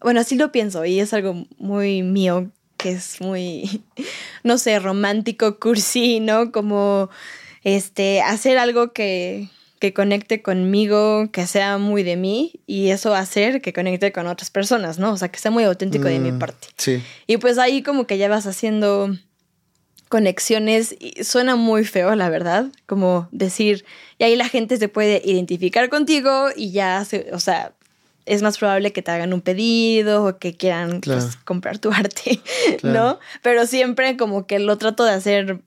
Bueno, 0.00 0.20
así 0.20 0.34
lo 0.34 0.50
pienso 0.50 0.84
y 0.84 0.98
es 0.98 1.12
algo 1.12 1.46
muy 1.56 2.02
mío 2.02 2.50
que 2.86 2.92
es 2.92 3.20
muy, 3.20 3.82
no 4.44 4.58
sé, 4.58 4.78
romántico, 4.78 5.58
cursi, 5.58 6.20
¿no? 6.20 6.52
Como 6.52 7.10
este, 7.64 8.20
hacer 8.22 8.58
algo 8.58 8.92
que, 8.92 9.48
que 9.80 9.92
conecte 9.92 10.40
conmigo, 10.40 11.28
que 11.32 11.48
sea 11.48 11.78
muy 11.78 12.04
de 12.04 12.14
mí 12.14 12.60
y 12.64 12.90
eso 12.90 13.12
hacer 13.16 13.60
que 13.60 13.72
conecte 13.72 14.12
con 14.12 14.28
otras 14.28 14.50
personas, 14.50 15.00
¿no? 15.00 15.12
O 15.12 15.16
sea, 15.16 15.30
que 15.30 15.40
sea 15.40 15.50
muy 15.50 15.64
auténtico 15.64 16.06
de 16.06 16.20
mi 16.20 16.30
mm, 16.30 16.38
parte. 16.38 16.68
Sí. 16.76 17.02
Y 17.26 17.38
pues 17.38 17.58
ahí 17.58 17.82
como 17.82 18.06
que 18.06 18.18
ya 18.18 18.28
vas 18.28 18.46
haciendo 18.46 19.10
conexiones 20.08 20.94
y 21.00 21.24
suena 21.24 21.56
muy 21.56 21.84
feo, 21.84 22.14
la 22.14 22.28
verdad, 22.28 22.66
como 22.86 23.28
decir, 23.32 23.84
y 24.18 24.24
ahí 24.24 24.36
la 24.36 24.48
gente 24.48 24.76
se 24.76 24.88
puede 24.88 25.20
identificar 25.24 25.88
contigo 25.88 26.50
y 26.54 26.70
ya, 26.70 27.04
se, 27.04 27.30
o 27.32 27.40
sea, 27.40 27.72
es 28.26 28.42
más 28.42 28.58
probable 28.58 28.92
que 28.92 29.02
te 29.02 29.10
hagan 29.10 29.32
un 29.32 29.40
pedido 29.40 30.24
o 30.24 30.38
que 30.38 30.56
quieran 30.56 31.00
pues, 31.00 31.36
comprar 31.36 31.78
tu 31.78 31.90
arte, 31.92 32.40
¿no? 32.82 33.18
Pero 33.42 33.66
siempre 33.66 34.16
como 34.16 34.46
que 34.46 34.58
lo 34.58 34.76
trato 34.76 35.04
de 35.04 35.12
hacer, 35.12 35.62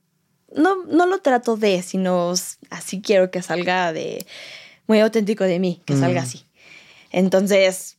no, 0.54 0.84
no 0.84 1.06
lo 1.06 1.18
trato 1.18 1.56
de, 1.56 1.82
sino 1.82 2.32
así 2.70 3.00
quiero 3.00 3.30
que 3.30 3.42
salga 3.42 3.92
de 3.92 4.24
muy 4.86 5.00
auténtico 5.00 5.44
de 5.44 5.58
mí, 5.58 5.80
que 5.86 5.96
salga 5.96 6.20
mm. 6.20 6.24
así. 6.24 6.44
Entonces, 7.10 7.96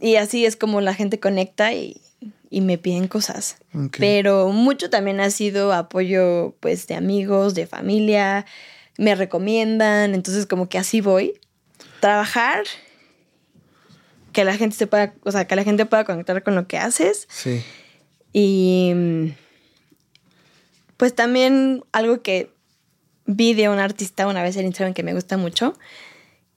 y 0.00 0.16
así 0.16 0.44
es 0.44 0.56
como 0.56 0.80
la 0.80 0.94
gente 0.94 1.20
conecta 1.20 1.72
y, 1.72 2.00
y 2.50 2.60
me 2.60 2.78
piden 2.78 3.08
cosas. 3.08 3.56
Pero 3.98 4.48
mucho 4.50 4.90
también 4.90 5.20
ha 5.20 5.30
sido 5.30 5.72
apoyo 5.72 6.54
pues 6.60 6.86
de 6.86 6.94
amigos, 6.94 7.54
de 7.54 7.66
familia, 7.66 8.46
me 8.96 9.14
recomiendan, 9.14 10.14
entonces 10.14 10.46
como 10.46 10.68
que 10.68 10.78
así 10.78 11.00
voy. 11.00 11.40
Trabajar, 12.00 12.64
que 14.34 14.44
la 14.44 14.56
gente 14.56 14.76
se 14.76 14.86
pueda, 14.86 15.14
o 15.22 15.32
sea, 15.32 15.46
que 15.46 15.56
la 15.56 15.64
gente 15.64 15.86
pueda 15.86 16.04
conectar 16.04 16.42
con 16.42 16.54
lo 16.54 16.66
que 16.66 16.76
haces. 16.76 17.26
Sí. 17.30 17.62
Y 18.34 18.92
pues 20.98 21.14
también 21.14 21.82
algo 21.92 22.20
que 22.20 22.50
vi 23.26 23.54
de 23.54 23.68
un 23.68 23.78
artista 23.78 24.26
una 24.26 24.42
vez 24.42 24.56
en 24.56 24.66
Instagram 24.66 24.94
que 24.94 25.02
me 25.02 25.14
gusta 25.14 25.36
mucho, 25.36 25.74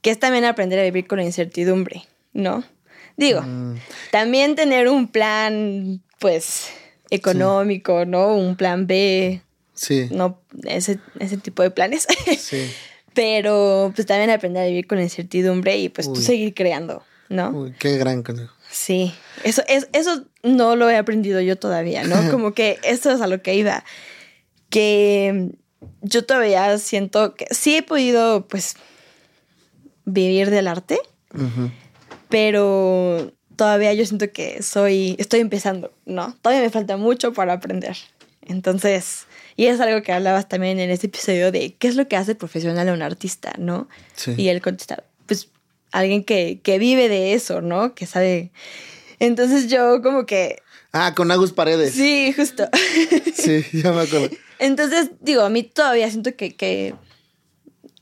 que 0.01 0.10
es 0.10 0.19
también 0.19 0.46
aprender 0.46 0.79
a 0.79 0.84
vivir 0.84 1.07
con 1.07 1.19
la 1.19 1.25
incertidumbre, 1.25 2.03
¿no? 2.34 2.63
Digo, 3.15 3.41
mm. 3.41 3.75
también 4.12 4.55
tener 4.55 4.88
un 4.88 5.07
plan, 5.07 6.01
pues, 6.19 6.69
económico, 7.10 8.05
¿no? 8.05 8.36
Un 8.36 8.55
plan 8.55 8.86
B. 8.86 9.41
Sí. 9.74 10.07
No, 10.12 10.39
ese, 10.65 11.00
ese 11.19 11.38
tipo 11.38 11.63
de 11.63 11.72
planes. 11.72 12.07
Sí. 12.38 12.69
Pero, 13.13 13.91
pues, 13.96 14.05
también 14.05 14.29
aprender 14.29 14.63
a 14.63 14.67
vivir 14.67 14.86
con 14.86 15.00
la 15.00 15.03
incertidumbre 15.03 15.77
y, 15.77 15.89
pues, 15.89 16.12
tú 16.13 16.22
seguir 16.22 16.53
creando, 16.53 17.03
¿no? 17.29 17.50
Uy, 17.50 17.74
qué 17.77 17.98
gran 17.98 18.24
consejo. 18.24 18.53
Sí, 18.69 19.13
eso, 19.43 19.63
es, 19.67 19.88
eso 19.93 20.25
no 20.43 20.75
lo 20.75 20.89
he 20.89 20.98
aprendido 20.98 21.41
yo 21.41 21.57
todavía, 21.57 22.03
¿no? 22.03 22.15
Como 22.31 22.53
que 22.53 22.79
eso 22.84 23.12
es 23.12 23.22
a 23.22 23.27
lo 23.27 23.41
que 23.41 23.55
iba. 23.55 23.84
Que 24.69 25.51
yo 26.01 26.25
todavía 26.25 26.77
siento 26.77 27.36
que 27.36 27.48
sí 27.51 27.77
he 27.77 27.84
podido, 27.84 28.48
pues, 28.48 28.75
vivir 30.05 30.50
del 30.50 30.67
arte, 30.67 31.00
pero 32.29 33.34
todavía 33.55 33.93
yo 33.93 34.05
siento 34.05 34.31
que 34.31 34.63
soy, 34.63 35.15
estoy 35.19 35.41
empezando, 35.41 35.93
¿no? 36.05 36.36
Todavía 36.41 36.63
me 36.63 36.69
falta 36.69 36.98
mucho 36.98 37.34
para 37.34 37.53
aprender. 37.53 37.98
Entonces, 38.46 39.25
y 39.57 39.65
es 39.65 39.79
algo 39.81 40.01
que 40.03 40.13
hablabas 40.13 40.48
también 40.48 40.79
en 40.79 40.89
este 40.89 41.07
episodio 41.07 41.51
de 41.51 41.75
qué 41.75 41.89
es 41.89 41.96
lo 41.96 42.07
que 42.07 42.15
hace 42.15 42.36
profesional 42.36 42.88
a 42.88 42.93
un 42.93 43.01
artista, 43.01 43.53
¿no? 43.57 43.89
Sí. 44.15 44.34
Y 44.38 44.48
él 44.48 44.62
contestaba, 44.62 45.03
pues 45.25 45.50
alguien 45.91 46.24
que, 46.24 46.60
que 46.63 46.79
vive 46.79 47.10
de 47.10 47.34
eso, 47.34 47.62
¿no? 47.62 47.96
Que 47.96 48.06
sabe. 48.06 48.51
Entonces 49.20 49.67
yo 49.67 50.01
como 50.01 50.25
que... 50.25 50.62
Ah, 50.91 51.13
con 51.15 51.32
Agus 51.32 51.51
Paredes. 51.51 51.94
Sí, 51.94 52.34
justo. 52.36 52.67
sí, 53.34 53.65
ya 53.74 53.91
me 53.91 54.01
acuerdo. 54.01 54.29
Entonces, 54.60 55.12
digo, 55.22 55.41
a 55.44 55.50
mí 55.50 55.63
todavía 55.63 56.10
siento 56.10 56.36
que, 56.36 56.56
que 56.56 56.96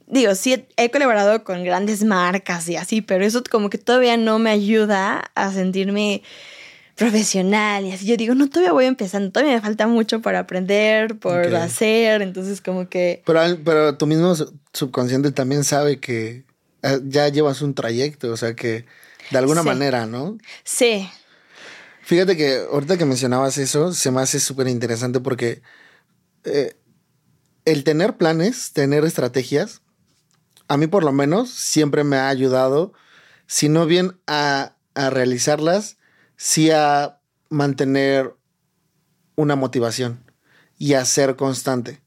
digo, 0.07 0.35
sí 0.35 0.65
he 0.77 0.91
colaborado 0.91 1.43
con 1.43 1.63
grandes 1.63 2.03
marcas 2.03 2.67
y 2.69 2.75
así, 2.75 3.01
pero 3.01 3.25
eso 3.25 3.43
como 3.49 3.69
que 3.69 3.77
todavía 3.77 4.17
no 4.17 4.39
me 4.39 4.49
ayuda 4.49 5.31
a 5.35 5.51
sentirme 5.51 6.21
profesional 6.95 7.85
y 7.85 7.91
así. 7.91 8.05
Yo 8.05 8.15
digo, 8.15 8.35
no, 8.35 8.49
todavía 8.49 8.71
voy 8.71 8.85
empezando, 8.85 9.31
todavía 9.31 9.55
me 9.55 9.61
falta 9.61 9.87
mucho 9.87 10.21
por 10.21 10.35
aprender, 10.35 11.17
por 11.17 11.53
hacer, 11.55 12.21
entonces 12.21 12.61
como 12.61 12.87
que... 12.87 13.21
Pero, 13.25 13.41
pero 13.63 13.97
tu 13.97 14.07
mismo 14.07 14.33
subconsciente 14.73 15.31
también 15.31 15.63
sabe 15.63 15.99
que 15.99 16.44
ya 17.03 17.27
llevas 17.29 17.61
un 17.61 17.73
trayecto, 17.73 18.31
o 18.31 18.37
sea 18.37 18.55
que 18.55 18.85
de 19.31 19.37
alguna 19.37 19.63
manera, 19.63 20.05
¿no? 20.05 20.37
Sí. 20.63 21.09
Fíjate 22.01 22.37
que 22.37 22.65
ahorita 22.71 22.97
que 22.97 23.05
mencionabas 23.05 23.57
eso, 23.57 23.91
se 23.93 24.11
me 24.11 24.21
hace 24.21 24.39
súper 24.39 24.67
interesante 24.67 25.19
porque 25.19 25.61
eh, 26.43 26.75
el 27.65 27.83
tener 27.83 28.17
planes, 28.17 28.73
tener 28.73 29.03
estrategias, 29.05 29.81
a 30.67 30.77
mí 30.77 30.87
por 30.87 31.03
lo 31.03 31.11
menos 31.11 31.49
siempre 31.49 32.03
me 32.03 32.17
ha 32.17 32.29
ayudado, 32.29 32.93
si 33.47 33.69
no 33.69 33.85
bien 33.85 34.19
a, 34.27 34.75
a 34.93 35.09
realizarlas, 35.09 35.97
sí 36.37 36.69
a 36.71 37.19
mantener 37.49 38.35
una 39.35 39.55
motivación 39.55 40.23
y 40.77 40.93
a 40.93 41.05
ser 41.05 41.35
constante. 41.35 42.01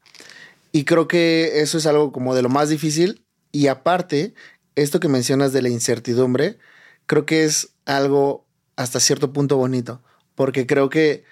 Y 0.72 0.84
creo 0.84 1.08
que 1.08 1.60
eso 1.60 1.78
es 1.78 1.86
algo 1.86 2.12
como 2.12 2.34
de 2.34 2.42
lo 2.42 2.48
más 2.48 2.68
difícil. 2.68 3.24
Y 3.50 3.68
aparte, 3.68 4.34
esto 4.82 5.00
que 5.00 5.08
mencionas 5.08 5.52
de 5.52 5.62
la 5.62 5.68
incertidumbre, 5.68 6.58
creo 7.06 7.26
que 7.26 7.44
es 7.44 7.74
algo 7.84 8.46
hasta 8.76 9.00
cierto 9.00 9.32
punto 9.32 9.56
bonito, 9.56 10.02
porque 10.34 10.66
creo 10.66 10.88
que 10.88 11.24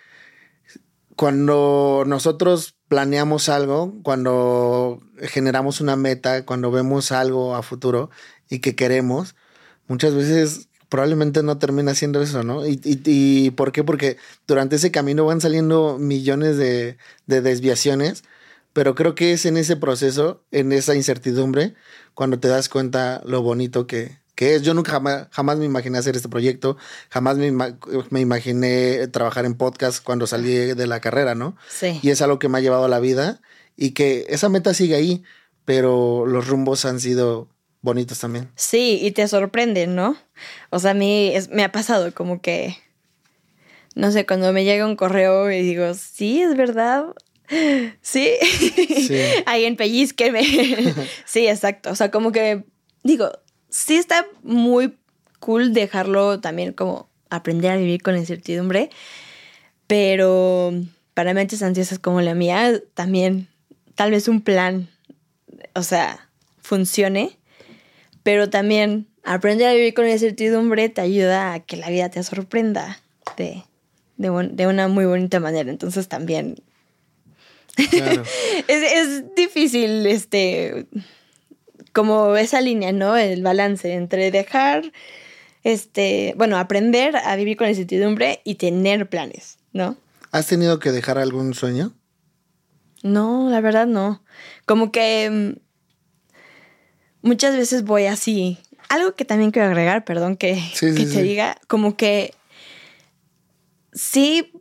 cuando 1.16 2.04
nosotros 2.06 2.76
planeamos 2.88 3.48
algo, 3.48 3.94
cuando 4.02 5.00
generamos 5.18 5.80
una 5.80 5.96
meta, 5.96 6.44
cuando 6.44 6.70
vemos 6.70 7.10
algo 7.12 7.56
a 7.56 7.62
futuro 7.62 8.10
y 8.50 8.58
que 8.58 8.76
queremos, 8.76 9.34
muchas 9.88 10.14
veces 10.14 10.68
probablemente 10.88 11.42
no 11.42 11.58
termina 11.58 11.94
siendo 11.94 12.22
eso, 12.22 12.42
¿no? 12.42 12.66
¿Y, 12.66 12.80
y, 12.84 13.50
por 13.50 13.72
qué? 13.72 13.82
Porque 13.82 14.18
durante 14.46 14.76
ese 14.76 14.90
camino 14.90 15.24
van 15.24 15.40
saliendo 15.40 15.98
millones 15.98 16.56
de, 16.58 16.96
de 17.26 17.40
desviaciones, 17.40 18.22
pero 18.72 18.94
creo 18.94 19.14
que 19.14 19.32
es 19.32 19.46
en 19.46 19.56
ese 19.56 19.76
proceso, 19.76 20.44
en 20.52 20.70
esa 20.72 20.94
incertidumbre, 20.94 21.74
cuando 22.16 22.40
te 22.40 22.48
das 22.48 22.70
cuenta 22.70 23.20
lo 23.26 23.42
bonito 23.42 23.86
que, 23.86 24.16
que 24.34 24.54
es. 24.54 24.62
Yo 24.62 24.72
nunca 24.72 24.92
jamás, 24.92 25.28
jamás 25.30 25.58
me 25.58 25.66
imaginé 25.66 25.98
hacer 25.98 26.16
este 26.16 26.30
proyecto, 26.30 26.78
jamás 27.10 27.36
me, 27.36 27.52
me, 27.52 28.20
imaginé 28.20 29.06
trabajar 29.08 29.44
en 29.44 29.54
podcast 29.54 30.02
cuando 30.02 30.26
salí 30.26 30.50
de 30.52 30.86
la 30.86 31.00
carrera, 31.00 31.34
¿no? 31.34 31.56
Sí. 31.68 32.00
Y 32.02 32.08
es 32.08 32.22
algo 32.22 32.38
que 32.38 32.48
me 32.48 32.56
ha 32.56 32.62
llevado 32.62 32.86
a 32.86 32.88
la 32.88 33.00
vida 33.00 33.42
y 33.76 33.90
que 33.90 34.24
esa 34.30 34.48
meta 34.48 34.72
sigue 34.72 34.96
ahí, 34.96 35.24
pero 35.66 36.24
los 36.24 36.48
rumbos 36.48 36.86
han 36.86 37.00
sido 37.00 37.50
bonitos 37.82 38.18
también. 38.18 38.50
Sí, 38.56 38.98
y 39.02 39.10
te 39.10 39.28
sorprenden, 39.28 39.94
¿no? 39.94 40.16
O 40.70 40.78
sea, 40.78 40.92
a 40.92 40.94
mí 40.94 41.34
me 41.50 41.64
ha 41.64 41.70
pasado 41.70 42.14
como 42.14 42.40
que, 42.40 42.78
no 43.94 44.10
sé, 44.10 44.24
cuando 44.24 44.54
me 44.54 44.64
llega 44.64 44.86
un 44.86 44.96
correo 44.96 45.50
y 45.50 45.60
digo, 45.60 45.92
sí, 45.92 46.40
es 46.40 46.56
verdad. 46.56 47.08
Sí, 48.00 48.30
sí. 48.40 49.18
ahí 49.46 49.64
en 49.64 49.76
Pellizqueme. 49.76 50.42
sí, 51.24 51.46
exacto. 51.46 51.90
O 51.90 51.94
sea, 51.94 52.10
como 52.10 52.32
que 52.32 52.64
digo, 53.02 53.30
sí 53.68 53.96
está 53.96 54.26
muy 54.42 54.96
cool 55.40 55.72
dejarlo 55.72 56.40
también 56.40 56.72
como 56.72 57.08
aprender 57.30 57.72
a 57.72 57.76
vivir 57.76 58.02
con 58.02 58.14
la 58.14 58.20
incertidumbre, 58.20 58.90
pero 59.86 60.72
para 61.14 61.34
mentes 61.34 61.62
ansiosas 61.62 61.98
como 61.98 62.20
la 62.20 62.34
mía, 62.34 62.80
también 62.94 63.48
tal 63.94 64.10
vez 64.10 64.28
un 64.28 64.40
plan, 64.40 64.88
o 65.74 65.82
sea, 65.82 66.28
funcione, 66.60 67.38
pero 68.22 68.50
también 68.50 69.06
aprender 69.24 69.68
a 69.68 69.72
vivir 69.72 69.94
con 69.94 70.04
la 70.04 70.12
incertidumbre 70.12 70.88
te 70.88 71.00
ayuda 71.00 71.52
a 71.52 71.60
que 71.60 71.76
la 71.76 71.90
vida 71.90 72.10
te 72.10 72.22
sorprenda 72.22 73.00
de, 73.36 73.62
de, 74.16 74.66
una 74.66 74.88
muy 74.88 75.04
bonita 75.04 75.40
manera. 75.40 75.70
Entonces 75.70 76.08
también 76.08 76.56
es, 78.68 78.68
es, 78.68 79.34
difícil 79.34 80.06
este 80.06 80.86
como 81.92 82.36
esa 82.36 82.60
línea, 82.60 82.92
¿no? 82.92 83.16
El 83.16 83.42
balance 83.42 83.94
entre 83.94 84.30
dejar, 84.30 84.92
este, 85.64 86.34
bueno, 86.36 86.58
aprender 86.58 87.16
a 87.16 87.34
vivir 87.36 87.56
con 87.56 87.64
la 87.66 87.70
incertidumbre 87.70 88.42
y 88.44 88.56
tener 88.56 89.08
planes, 89.08 89.56
¿no? 89.72 89.96
¿Has 90.30 90.46
tenido 90.46 90.78
que 90.78 90.92
dejar 90.92 91.16
algún 91.16 91.54
sueño? 91.54 91.94
No, 93.02 93.48
la 93.48 93.62
verdad 93.62 93.86
no. 93.86 94.22
Como 94.66 94.92
que 94.92 95.30
mm, 95.30 97.26
muchas 97.26 97.56
veces 97.56 97.84
voy 97.84 98.04
así. 98.04 98.58
Algo 98.90 99.14
que 99.14 99.24
también 99.24 99.50
quiero 99.50 99.68
agregar, 99.68 100.04
perdón 100.04 100.36
que, 100.36 100.62
te 100.78 101.22
diga, 101.22 101.56
como 101.66 101.96
que 101.96 102.34
sí, 103.94 104.52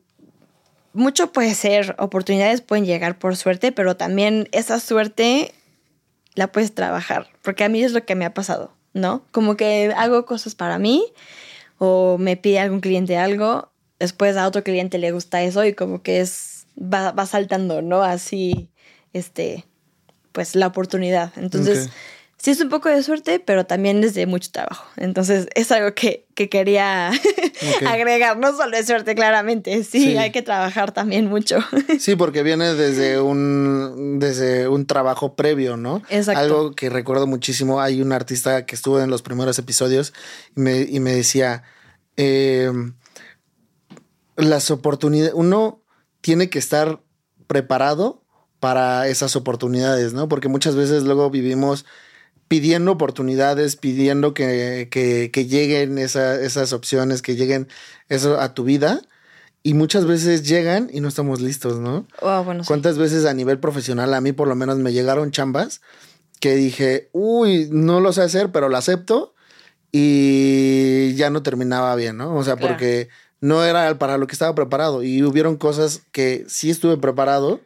mucho 0.96 1.32
puede 1.32 1.54
ser, 1.54 1.96
oportunidades 2.00 2.62
pueden 2.62 2.86
llegar 2.86 3.20
por 3.20 3.36
suerte, 3.36 3.72
pero 3.72 3.98
también 3.98 4.48
esa 4.52 4.80
suerte 4.80 5.54
la 6.34 6.52
puedes 6.52 6.74
trabajar, 6.74 7.28
porque 7.42 7.64
a 7.64 7.70
mí 7.70 7.84
es 7.84 7.92
lo 7.92 8.06
que 8.06 8.16
me 8.16 8.26
ha 8.26 8.34
pasado, 8.34 8.74
¿no? 8.94 9.26
Como 9.32 9.56
que 9.56 9.94
hago 9.96 10.26
cosas 10.26 10.56
para 10.56 10.80
mí 10.80 11.06
o 11.78 12.18
me 12.18 12.38
pide 12.38 12.60
algún 12.60 12.80
cliente 12.80 13.18
algo, 13.18 13.72
después 14.00 14.38
a 14.38 14.48
otro 14.48 14.64
cliente 14.64 14.98
le 14.98 15.12
gusta 15.12 15.44
eso 15.44 15.66
y 15.66 15.74
como 15.74 16.02
que 16.02 16.22
es, 16.22 16.66
va, 16.78 17.12
va 17.12 17.26
saltando, 17.26 17.82
¿no? 17.82 18.02
Así, 18.04 18.70
este, 19.14 19.66
pues 20.32 20.56
la 20.56 20.68
oportunidad. 20.68 21.32
Entonces, 21.38 21.90
sí 22.38 22.52
es 22.52 22.62
un 22.62 22.70
poco 22.70 22.90
de 22.90 23.02
suerte, 23.02 23.40
pero 23.40 23.66
también 23.66 24.04
es 24.04 24.14
de 24.14 24.26
mucho 24.26 24.52
trabajo. 24.52 24.86
Entonces, 24.98 25.48
es 25.56 25.72
algo 25.72 25.94
que, 25.94 26.26
quería 26.36 27.12
agregar. 27.88 28.38
No 28.38 28.56
solo 28.56 28.76
es 28.76 28.88
suerte, 28.88 29.16
claramente. 29.16 29.84
Sí, 29.84 30.18
hay 30.18 30.32
que 30.32 30.42
trabajar 30.42 30.92
también 30.92 31.28
mucho. 31.28 31.60
sí, 32.00 32.16
porque 32.16 32.44
viene 32.44 32.74
desde 32.74 33.20
un, 33.20 34.20
desde 34.20 34.68
un 34.68 34.86
trabajo 34.86 35.36
previo, 35.36 35.78
¿no? 35.78 36.02
Exacto. 36.10 36.40
Algo 36.40 36.72
que 36.76 36.90
recuerdo 36.90 37.26
muchísimo. 37.26 37.82
Hay 37.82 38.02
un 38.02 38.12
artista 38.12 38.66
que 38.66 38.76
estuvo 38.76 39.00
en 39.00 39.10
los 39.10 39.22
primeros 39.22 39.58
episodios 39.58 40.14
y 40.56 40.60
me, 40.60 40.82
y 40.82 41.00
me 41.00 41.14
decía, 41.14 41.64
eh, 42.18 42.72
las 44.36 44.72
oportunidades, 44.72 45.34
uno 45.36 45.82
tiene 46.22 46.50
que 46.50 46.60
estar 46.60 47.02
preparado 47.48 48.24
para 48.60 49.08
esas 49.08 49.36
oportunidades, 49.36 50.14
¿no? 50.14 50.28
Porque 50.28 50.48
muchas 50.48 50.76
veces 50.76 51.04
luego 51.04 51.30
vivimos 51.30 51.86
pidiendo 52.48 52.92
oportunidades, 52.92 53.76
pidiendo 53.76 54.34
que, 54.34 54.88
que, 54.92 55.32
que 55.32 55.46
lleguen 55.46 55.98
esas 55.98 56.74
opciones, 56.74 57.22
que 57.22 57.36
lleguen 57.36 57.68
eso 58.10 58.40
a 58.40 58.54
tu 58.54 58.64
vida. 58.64 59.02
y 59.64 59.74
muchas 59.74 60.06
veces 60.06 60.48
llegan 60.48 60.90
y 60.94 61.00
no 61.02 61.08
estamos 61.08 61.42
listos, 61.42 61.80
¿no? 61.80 62.06
Oh, 62.22 62.44
bueno, 62.44 62.64
sí. 62.64 62.68
¿Cuántas 62.68 63.00
veces 63.00 63.26
a 63.26 63.34
nivel 63.34 63.60
profesional 63.60 64.14
a 64.14 64.22
mí 64.22 64.32
por 64.32 64.48
lo 64.48 64.56
menos 64.56 64.78
me 64.78 64.94
llegaron 64.94 65.32
chambas 65.32 65.82
que 66.40 66.56
dije, 66.56 67.10
uy, 67.14 67.68
no 67.72 68.00
lo 68.00 68.14
sé 68.14 68.22
hacer, 68.22 68.52
pero 68.52 68.70
lo 68.70 68.78
acepto 68.78 69.34
y 69.92 71.16
ya 71.16 71.30
no 71.30 71.42
terminaba 71.42 71.96
bien, 71.96 72.18
¿no? 72.18 72.36
O 72.36 72.44
sea, 72.44 72.56
Claro. 72.58 72.74
porque 72.74 73.10
no 73.42 73.64
era 73.64 73.98
para 73.98 74.18
lo 74.18 74.28
que 74.28 74.34
estaba 74.34 74.54
preparado 74.54 75.02
y 75.04 75.24
hubieron 75.24 75.56
cosas 75.58 76.02
que 76.12 76.46
sí 76.48 76.70
estuve 76.70 76.98
preparado 76.98 77.62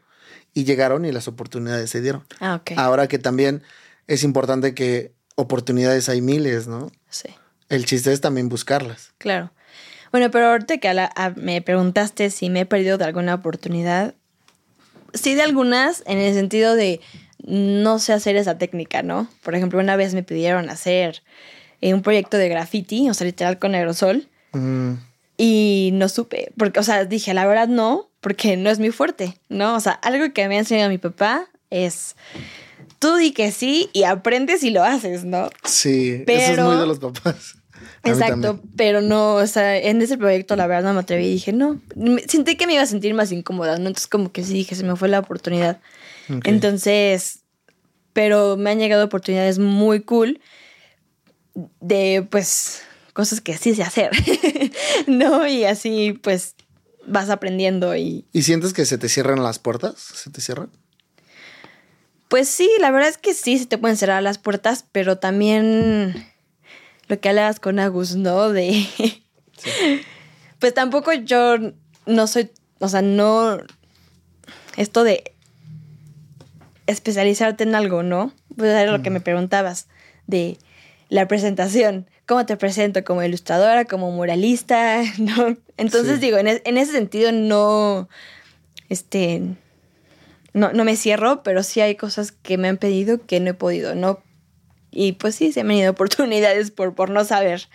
y 0.54 0.64
llegaron 0.64 1.04
y 1.06 1.12
las 1.12 1.28
oportunidades 1.28 1.90
se 1.90 2.00
dieron. 2.02 2.24
Ah, 2.40 2.56
ok. 2.62 2.72
Ahora 2.78 3.08
que 3.08 3.20
también 3.20 3.62
es 4.10 4.24
importante 4.24 4.74
que 4.74 5.14
oportunidades 5.36 6.10
hay 6.10 6.22
miles, 6.22 6.68
¿no? 6.68 6.92
Sí, 7.10 7.30
El 7.70 7.86
chiste 7.86 8.12
es 8.12 8.20
también 8.22 8.50
buscarlas. 8.50 9.14
claro. 9.18 9.52
Bueno, 10.12 10.32
pero 10.32 10.48
ahorita 10.48 10.80
que 10.80 10.88
a 10.90 10.94
la- 10.96 11.12
a- 11.16 11.30
me 11.30 11.62
preguntaste 11.62 12.32
si 12.32 12.50
me 12.50 12.62
he 12.62 12.66
perdido 12.66 12.98
de 12.98 13.06
alguna 13.06 13.36
oportunidad, 13.36 14.16
sí 15.14 15.36
de 15.36 15.44
algunas, 15.44 16.02
en 16.08 16.18
el 16.18 16.34
sentido 16.34 16.76
de 16.76 17.00
no 17.46 18.00
sé 18.00 18.14
hacer 18.14 18.36
esa 18.36 18.58
técnica, 18.58 19.04
¿no? 19.04 19.30
Por 19.44 19.54
ejemplo, 19.56 19.80
una 19.80 19.96
vez 19.96 20.16
me 20.16 20.24
pidieron 20.24 20.70
hacer 20.70 21.22
eh, 21.82 21.94
un 21.94 22.02
proyecto 22.02 22.38
de 22.38 22.50
graffiti, 22.50 23.08
o 23.10 23.14
sea, 23.14 23.26
literal 23.26 23.60
con 23.60 23.76
aerosol, 23.76 24.28
Mm, 24.52 24.94
y 25.38 25.92
no 25.94 26.10
supe, 26.10 26.52
porque, 26.58 26.80
o 26.80 26.84
sea, 26.84 27.06
dije, 27.06 27.34
la 27.36 27.46
verdad 27.46 27.68
no, 27.68 28.10
porque 28.20 28.58
no 28.58 28.70
es 28.72 28.80
muy 28.80 28.90
fuerte, 28.92 29.38
¿no? 29.48 29.76
O 29.76 29.80
sea, 29.80 29.92
algo 29.94 30.34
que 30.34 30.48
me 30.48 30.56
ha 30.56 30.60
enseñado 30.60 30.90
mi 30.90 30.98
papá 30.98 31.48
es, 31.70 32.16
tú 33.00 33.16
di 33.16 33.32
que 33.32 33.52
sí 33.52 33.90
y 33.94 34.04
aprendes 34.04 34.64
y 34.64 34.70
lo 34.70 34.84
haces, 34.84 35.24
¿no? 35.26 35.50
sí, 35.64 36.10
eso 36.12 36.20
es 36.20 36.50
Pero- 36.50 36.66
muy 36.66 36.78
de 36.78 36.86
los 36.88 37.00
papás. 37.00 37.56
A 38.04 38.10
Exacto, 38.10 38.62
pero 38.78 39.02
no, 39.02 39.36
o 39.36 39.48
sea, 39.48 39.78
en 39.78 40.02
ese 40.02 40.18
proyecto 40.18 40.56
la 40.56 40.68
verdad 40.68 40.84
no 40.90 40.94
me 40.94 41.00
atreví 41.02 41.26
y 41.26 41.32
dije, 41.34 41.52
no, 41.52 41.82
sentí 42.28 42.56
que 42.56 42.66
me 42.66 42.74
iba 42.74 42.82
a 42.84 42.86
sentir 42.86 43.14
más 43.14 43.32
incómoda, 43.32 43.74
¿no? 43.78 43.88
Entonces 43.88 44.08
como 44.08 44.32
que 44.32 44.44
sí 44.44 44.54
dije, 44.54 44.76
se 44.76 44.84
me 44.86 44.96
fue 44.96 45.10
la 45.10 45.20
oportunidad. 45.20 45.80
Entonces, 46.46 47.40
pero 48.14 48.56
me 48.58 48.70
han 48.72 48.80
llegado 48.80 49.04
oportunidades 49.06 49.60
muy 49.60 50.02
cool 50.02 50.40
de, 51.82 52.26
pues, 52.30 52.82
cosas 53.14 53.42
que 53.42 53.58
sí 53.58 53.76
sé 53.76 53.84
hacer, 53.84 54.12
¿no? 55.08 55.46
Y 55.48 55.66
así, 55.66 56.14
pues, 56.22 56.56
vas 57.06 57.30
aprendiendo 57.30 57.96
y, 57.96 58.26
¿Y 58.32 58.44
sientes 58.44 58.74
que 58.74 58.86
se 58.86 58.98
te 58.98 59.10
cierran 59.10 59.44
las 59.44 59.60
puertas? 59.60 59.96
¿Se 60.00 60.30
te 60.30 60.40
cierran? 60.42 60.70
Pues 62.30 62.48
sí, 62.48 62.70
la 62.80 62.92
verdad 62.92 63.10
es 63.10 63.18
que 63.18 63.34
sí, 63.34 63.58
se 63.58 63.66
te 63.66 63.78
pueden 63.78 63.98
cerrar 63.98 64.24
las 64.24 64.38
puertas, 64.38 64.86
pero 64.92 65.18
también 65.18 66.28
lo 67.08 67.20
que 67.20 67.30
hablabas 67.30 67.60
con 67.60 67.80
Agus, 67.80 68.16
¿no? 68.16 68.50
De... 68.50 68.86
Pues 70.60 70.74
tampoco 70.74 71.14
yo 71.14 71.56
no 72.06 72.28
soy, 72.28 72.52
o 72.80 72.90
sea, 72.90 73.02
no... 73.02 73.58
Esto 74.76 75.04
de 75.06 75.34
especializarte 76.86 77.64
en 77.64 77.76
algo, 77.76 78.04
¿no? 78.04 78.34
Pues 78.58 78.70
era 78.72 78.92
lo 78.92 79.02
que 79.02 79.10
me 79.10 79.22
preguntabas, 79.22 79.88
de 80.28 80.58
la 81.10 81.28
presentación. 81.30 82.10
¿Cómo 82.26 82.46
te 82.46 82.58
presento? 82.58 83.04
¿Como 83.06 83.24
ilustradora? 83.24 83.86
¿Como 83.86 84.12
muralista? 84.12 85.02
¿No? 85.18 85.56
Entonces 85.78 86.16
Sí. 86.16 86.26
digo, 86.26 86.38
en, 86.38 86.48
es- 86.48 86.62
en 86.66 86.78
ese 86.78 86.92
sentido 86.92 87.32
no... 87.32 88.10
Este 88.90 89.42
no, 90.54 90.72
no 90.74 90.84
me 90.86 90.96
cierro, 90.96 91.44
pero 91.44 91.64
sí 91.64 91.82
hay 91.82 91.96
cosas 91.96 92.32
que 92.32 92.58
me 92.58 92.68
han 92.68 92.78
pedido 92.78 93.26
que 93.26 93.40
no 93.40 93.52
he 93.52 93.54
podido, 93.54 93.96
¿no? 93.96 94.20
Y 94.92 95.14
pues 95.14 95.36
sí, 95.36 95.52
se 95.52 95.64
me 95.64 95.74
han 95.76 95.80
ido 95.82 95.92
oportunidades 95.98 96.72
por, 96.72 96.96
por 96.96 97.10
no 97.10 97.24
saber 97.26 97.68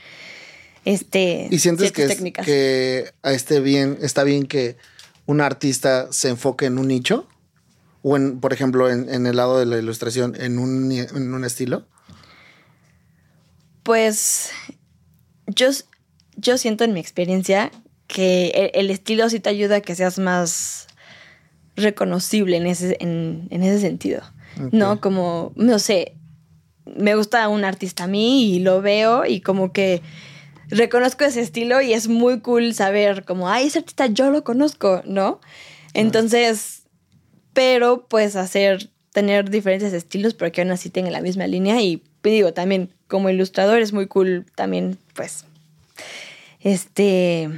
este, 0.85 1.49
¿Y 1.51 1.59
sientes 1.61 1.93
que, 1.93 2.05
es- 2.05 2.21
que 2.45 3.11
esté 3.23 3.61
bien, 3.61 3.97
está 4.03 4.23
bien 4.23 4.47
que 4.47 4.77
un 5.27 5.41
artista 5.41 6.13
se 6.13 6.29
enfoque 6.29 6.67
en 6.67 6.77
un 6.79 6.89
nicho? 6.89 7.27
O 8.03 8.17
en, 8.19 8.39
por 8.41 8.53
ejemplo, 8.53 8.91
en, 8.91 9.09
en 9.09 9.27
el 9.27 9.37
lado 9.37 9.59
de 9.59 9.65
la 9.65 9.79
ilustración, 9.79 10.35
en 10.39 10.59
un, 10.59 10.93
en 10.93 11.33
un 11.33 11.43
estilo. 11.45 11.87
Pues 13.83 14.51
yo, 15.47 15.69
yo 16.37 16.59
siento 16.59 16.85
en 16.85 16.93
mi 16.93 17.01
experiencia 17.01 17.71
que 18.07 18.49
el, 18.49 18.71
el 18.75 18.91
estilo 18.91 19.29
sí 19.31 19.41
te 19.41 19.51
ayuda 19.51 19.77
a 19.77 19.81
que 19.81 19.95
seas 19.95 20.19
más 20.19 20.84
reconocible 21.77 22.57
en 22.57 22.67
ese, 22.67 22.97
en, 23.01 23.47
en 23.51 23.63
ese 23.63 23.81
sentido. 23.81 24.23
¿No? 24.71 25.01
Como, 25.01 25.53
no 25.57 25.81
sé, 25.81 26.15
me 26.87 27.17
gusta 27.17 27.49
un 27.49 27.65
artista 27.65 28.05
a 28.05 28.07
mí 28.07 28.55
y 28.55 28.61
lo 28.61 28.83
veo 28.83 29.27
y 29.27 29.41
como 29.41 29.73
que 29.73 30.01
reconozco 30.69 31.25
ese 31.25 31.41
estilo 31.41 31.81
y 31.81 31.93
es 31.93 32.09
muy 32.09 32.41
cool 32.41 32.73
saber 32.73 33.25
como, 33.25 33.49
ay, 33.49 33.67
ese 33.67 33.81
artista 33.81 34.07
yo 34.07 34.31
lo 34.31 34.45
conozco, 34.45 35.03
¿no? 35.07 35.41
Entonces, 35.93 36.83
pero 37.53 38.07
pues 38.09 38.37
hacer, 38.37 38.91
tener 39.13 39.51
diferentes 39.51 39.93
estilos, 39.93 40.35
pero 40.35 40.53
que 40.53 40.61
aún 40.61 40.71
así 40.71 40.89
tengan 40.91 41.13
la 41.13 41.21
misma 41.21 41.47
línea 41.47 41.81
y 41.83 42.03
digo, 42.23 42.53
también 42.53 42.91
como 43.09 43.31
ilustrador 43.31 43.81
es 43.81 43.93
muy 43.93 44.07
cool 44.07 44.47
también, 44.55 44.99
pues, 45.15 45.45
este... 46.61 47.51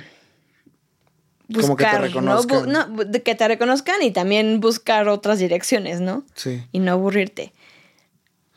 Como 1.52 1.76
que 1.76 1.84
te 1.84 1.90
Buscar, 1.90 2.00
¿no? 2.00 2.06
reconozcan. 2.06 2.64
Bu- 2.64 3.06
no, 3.06 3.22
que 3.22 3.34
te 3.34 3.46
reconozcan 3.48 4.02
y 4.02 4.10
también 4.10 4.60
buscar 4.60 5.08
otras 5.08 5.38
direcciones, 5.38 6.00
¿no? 6.00 6.24
Sí. 6.34 6.64
y 6.72 6.80
no 6.80 6.92
aburrirte. 6.92 7.52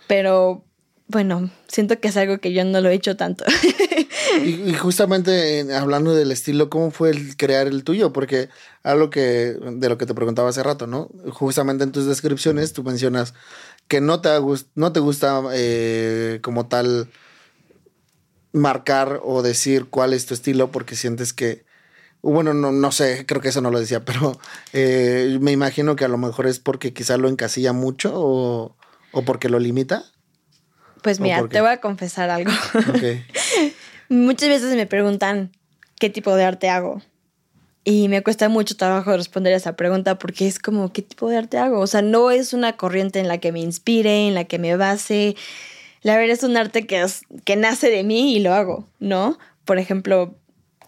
Pero 0.08 0.64
bueno, 1.08 1.50
siento 1.68 2.00
que 2.00 2.08
es 2.08 2.18
algo 2.18 2.40
que 2.40 2.52
yo 2.54 2.64
no 2.66 2.82
lo 2.82 2.90
he 2.90 2.94
hecho 2.94 3.16
tanto. 3.18 3.46
Y, 4.46 4.70
y 4.70 4.74
justamente 4.76 5.60
en- 5.60 5.72
hablando 5.72 6.14
del 6.14 6.32
estilo, 6.32 6.70
¿cómo 6.70 6.92
fue 6.92 7.10
el 7.10 7.36
crear 7.36 7.66
el 7.68 7.84
tuyo? 7.84 8.14
Porque 8.14 8.50
algo 8.84 9.10
que 9.10 9.56
de 9.60 9.90
lo 9.90 9.98
que 9.98 10.06
te 10.06 10.14
preguntaba 10.14 10.50
hace 10.50 10.62
rato, 10.62 10.86
¿no? 10.86 11.10
Justamente 11.32 11.84
en 11.84 11.92
tus 11.92 12.06
descripciones 12.06 12.72
tú 12.74 12.84
mencionas 12.84 13.34
que 13.88 14.02
no 14.02 14.22
te, 14.22 14.30
no 14.76 14.92
te 14.94 15.00
gusta 15.00 15.42
eh, 15.54 16.40
como 16.44 16.68
tal 16.68 17.10
marcar 18.52 19.20
o 19.24 19.42
decir 19.42 19.86
cuál 19.90 20.14
es 20.14 20.26
tu 20.26 20.34
estilo 20.34 20.72
porque 20.72 20.96
sientes 20.96 21.34
que, 21.34 21.66
bueno, 22.22 22.54
no, 22.54 22.72
no 22.72 22.92
sé, 22.92 23.26
creo 23.26 23.42
que 23.42 23.50
eso 23.50 23.62
no 23.62 23.72
lo 23.72 23.80
decía, 23.80 24.04
pero 24.06 24.40
eh, 24.74 25.38
me 25.42 25.52
imagino 25.52 25.96
que 25.96 26.06
a 26.06 26.10
lo 26.10 26.18
mejor 26.18 26.48
es 26.48 26.60
porque 26.60 26.94
quizá 26.94 27.18
lo 27.18 27.30
encasilla 27.30 27.74
mucho 27.74 28.12
o, 28.16 28.76
o 29.12 29.22
porque 29.24 29.50
lo 29.50 29.60
limita. 29.60 30.04
Pues 31.02 31.20
¿O 31.20 31.24
mira, 31.24 31.48
te 31.48 31.62
voy 31.62 31.70
a 31.70 31.80
confesar 31.80 32.30
algo. 32.30 32.52
Muchas 34.10 34.50
veces 34.50 34.76
me 34.76 34.86
preguntan 34.86 35.52
qué 36.00 36.10
tipo 36.10 36.36
de 36.36 36.44
arte 36.44 36.70
hago. 36.70 37.02
Y 37.86 38.08
me 38.10 38.22
cuesta 38.22 38.50
mucho 38.50 38.76
trabajo 38.76 39.16
responder 39.16 39.54
esa 39.54 39.76
pregunta 39.76 40.20
porque 40.20 40.48
es 40.48 40.60
como, 40.60 40.92
¿qué 40.92 41.02
tipo 41.02 41.30
de 41.30 41.38
arte 41.38 41.58
hago? 41.58 41.80
O 41.80 41.88
sea, 41.88 42.02
no 42.02 42.30
es 42.32 42.54
una 42.54 42.76
corriente 42.76 43.20
en 43.20 43.28
la 43.28 43.38
que 43.40 43.52
me 43.52 43.62
inspire, 43.62 44.28
en 44.28 44.34
la 44.36 44.44
que 44.44 44.60
me 44.60 44.76
base. 44.76 45.36
La 46.02 46.16
verdad 46.18 46.32
es 46.36 46.44
un 46.44 46.58
arte 46.58 46.86
que, 46.86 47.02
es- 47.02 47.22
que 47.46 47.56
nace 47.56 47.90
de 47.90 48.04
mí 48.04 48.36
y 48.36 48.40
lo 48.40 48.54
hago, 48.54 48.88
¿no? 49.00 49.40
Por 49.66 49.80
ejemplo, 49.80 50.36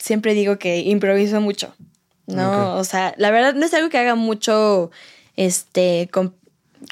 siempre 0.02 0.34
digo 0.34 0.58
que 0.60 0.80
improviso 0.80 1.40
mucho, 1.42 1.74
¿no? 2.28 2.76
O 2.78 2.84
sea, 2.84 3.14
la 3.18 3.32
verdad 3.32 3.54
no 3.54 3.66
es 3.66 3.74
algo 3.74 3.90
que 3.90 3.98
haga 3.98 4.16
mucho, 4.16 4.92
este, 5.36 6.10
com- 6.12 6.34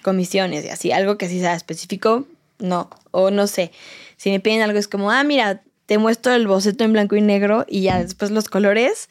comisiones 0.03 0.65
y 0.65 0.69
así, 0.69 0.91
algo 0.91 1.17
que 1.17 1.27
sí 1.27 1.39
sea 1.39 1.55
específico, 1.55 2.25
no. 2.59 2.89
O 3.11 3.31
no 3.31 3.47
sé, 3.47 3.71
si 4.17 4.29
me 4.29 4.39
piden 4.39 4.61
algo 4.61 4.77
es 4.77 4.87
como, 4.87 5.11
ah, 5.11 5.23
mira, 5.23 5.63
te 5.85 5.97
muestro 5.97 6.33
el 6.33 6.47
boceto 6.47 6.83
en 6.83 6.93
blanco 6.93 7.15
y 7.15 7.21
negro 7.21 7.65
y 7.67 7.81
ya 7.81 8.01
después 8.01 8.31
los 8.31 8.47
colores. 8.47 9.09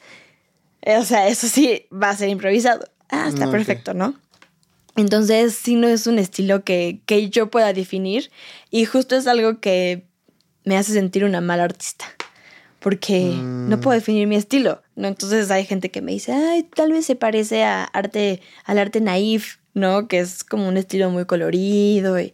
Eh, 0.81 0.97
O 0.97 1.03
sea, 1.03 1.27
eso 1.27 1.47
sí 1.47 1.85
va 1.91 2.09
a 2.11 2.15
ser 2.15 2.29
improvisado. 2.29 2.85
Ah, 3.09 3.25
está 3.27 3.45
perfecto, 3.51 3.93
¿no? 3.93 4.13
Entonces, 4.95 5.55
sí 5.55 5.75
no 5.75 5.87
es 5.87 6.07
un 6.07 6.19
estilo 6.19 6.63
que, 6.63 6.99
que 7.05 7.29
yo 7.29 7.49
pueda 7.49 7.73
definir 7.73 8.31
y 8.71 8.85
justo 8.85 9.15
es 9.15 9.27
algo 9.27 9.59
que 9.59 10.05
me 10.63 10.77
hace 10.77 10.93
sentir 10.93 11.23
una 11.25 11.41
mala 11.41 11.63
artista. 11.63 12.05
Porque 12.79 13.19
no 13.33 13.77
Mm. 13.77 13.81
puedo 13.81 13.95
definir 13.99 14.25
mi 14.27 14.35
estilo, 14.35 14.81
¿no? 14.95 15.07
Entonces 15.07 15.51
hay 15.51 15.65
gente 15.65 15.91
que 15.91 16.01
me 16.01 16.13
dice, 16.13 16.31
ay, 16.33 16.63
tal 16.63 16.91
vez 16.91 17.05
se 17.05 17.15
parece 17.15 17.63
a 17.63 17.83
arte, 17.83 18.41
al 18.63 18.77
arte 18.79 19.01
naif, 19.01 19.57
¿no? 19.73 20.07
Que 20.07 20.19
es 20.19 20.43
como 20.43 20.67
un 20.67 20.77
estilo 20.77 21.09
muy 21.09 21.25
colorido 21.25 22.19
y... 22.19 22.33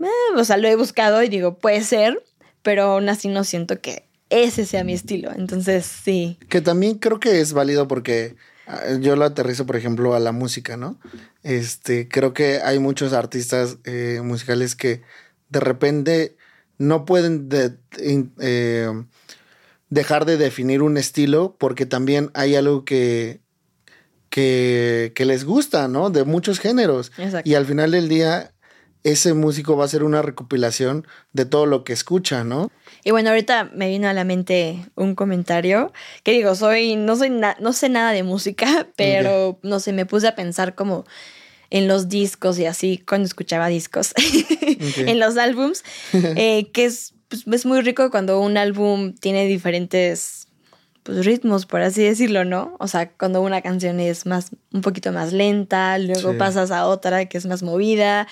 eh, 0.00 0.36
o 0.36 0.44
sea, 0.44 0.56
lo 0.58 0.68
he 0.68 0.76
buscado 0.76 1.22
y 1.22 1.28
digo, 1.28 1.56
puede 1.58 1.82
ser, 1.82 2.22
pero 2.62 2.82
aún 2.84 3.08
así 3.08 3.28
no 3.28 3.44
siento 3.44 3.80
que 3.80 4.06
ese 4.28 4.66
sea 4.66 4.84
mi 4.84 4.92
estilo. 4.92 5.30
Entonces, 5.32 5.86
sí. 5.86 6.38
Que 6.48 6.60
también 6.60 6.98
creo 6.98 7.20
que 7.20 7.40
es 7.40 7.52
válido 7.52 7.86
porque 7.88 8.34
ah, 8.66 8.82
yo 9.00 9.16
lo 9.16 9.24
aterrizo, 9.24 9.64
por 9.66 9.76
ejemplo, 9.76 10.14
a 10.14 10.20
la 10.20 10.32
música, 10.32 10.76
¿no? 10.76 10.98
Este, 11.42 12.08
creo 12.08 12.34
que 12.34 12.60
hay 12.62 12.78
muchos 12.78 13.12
artistas 13.12 13.78
eh, 13.84 14.20
musicales 14.22 14.74
que 14.74 15.02
de 15.48 15.60
repente 15.60 16.36
no 16.78 17.04
pueden 17.04 17.48
de- 17.48 17.76
in- 18.04 18.32
eh, 18.40 18.90
dejar 19.96 20.26
de 20.26 20.36
definir 20.36 20.82
un 20.82 20.98
estilo 20.98 21.56
porque 21.58 21.86
también 21.86 22.30
hay 22.34 22.54
algo 22.54 22.84
que, 22.84 23.40
que, 24.30 25.12
que 25.14 25.24
les 25.24 25.44
gusta, 25.44 25.88
¿no? 25.88 26.10
De 26.10 26.24
muchos 26.24 26.60
géneros. 26.60 27.10
Exacto. 27.18 27.48
Y 27.48 27.54
al 27.54 27.64
final 27.64 27.90
del 27.90 28.08
día, 28.08 28.52
ese 29.02 29.32
músico 29.32 29.76
va 29.76 29.86
a 29.86 29.88
ser 29.88 30.04
una 30.04 30.20
recopilación 30.20 31.06
de 31.32 31.46
todo 31.46 31.64
lo 31.64 31.82
que 31.82 31.94
escucha, 31.94 32.44
¿no? 32.44 32.70
Y 33.04 33.10
bueno, 33.10 33.30
ahorita 33.30 33.70
me 33.74 33.88
vino 33.88 34.06
a 34.06 34.12
la 34.12 34.24
mente 34.24 34.84
un 34.96 35.14
comentario 35.14 35.92
que 36.22 36.32
digo, 36.32 36.54
soy, 36.54 36.96
no 36.96 37.16
soy 37.16 37.30
no 37.30 37.72
sé 37.72 37.88
nada 37.88 38.12
de 38.12 38.22
música, 38.22 38.86
pero 38.96 39.58
no 39.62 39.80
sé, 39.80 39.92
me 39.92 40.04
puse 40.04 40.28
a 40.28 40.34
pensar 40.36 40.74
como 40.74 41.06
en 41.70 41.88
los 41.88 42.08
discos 42.08 42.58
y 42.58 42.66
así, 42.66 42.98
cuando 42.98 43.26
escuchaba 43.26 43.68
discos, 43.68 44.12
en 44.98 45.18
los 45.18 45.36
álbums, 45.36 45.84
eh, 46.12 46.70
que 46.72 46.84
es, 46.84 47.15
pues, 47.28 47.46
es 47.46 47.66
muy 47.66 47.80
rico 47.80 48.10
cuando 48.10 48.40
un 48.40 48.56
álbum 48.56 49.14
tiene 49.14 49.46
diferentes 49.46 50.48
pues, 51.02 51.24
ritmos, 51.24 51.66
por 51.66 51.82
así 51.82 52.02
decirlo, 52.02 52.44
¿no? 52.44 52.76
O 52.78 52.88
sea, 52.88 53.10
cuando 53.10 53.42
una 53.42 53.62
canción 53.62 54.00
es 54.00 54.26
más, 54.26 54.50
un 54.72 54.80
poquito 54.80 55.12
más 55.12 55.32
lenta, 55.32 55.98
luego 55.98 56.36
pasas 56.36 56.70
a 56.70 56.86
otra 56.86 57.26
que 57.26 57.38
es 57.38 57.46
más 57.46 57.62
movida. 57.62 58.26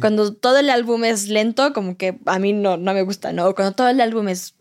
Cuando 0.00 0.34
todo 0.34 0.58
el 0.58 0.68
álbum 0.68 1.04
es 1.04 1.28
lento, 1.28 1.72
como 1.72 1.96
que 1.96 2.18
a 2.26 2.38
mí 2.38 2.52
no, 2.52 2.76
no 2.76 2.92
me 2.92 3.02
gusta, 3.02 3.32
¿no? 3.32 3.54
Cuando 3.54 3.74
todo 3.74 3.88
el 3.88 4.00
álbum 4.00 4.28
es, 4.28 4.54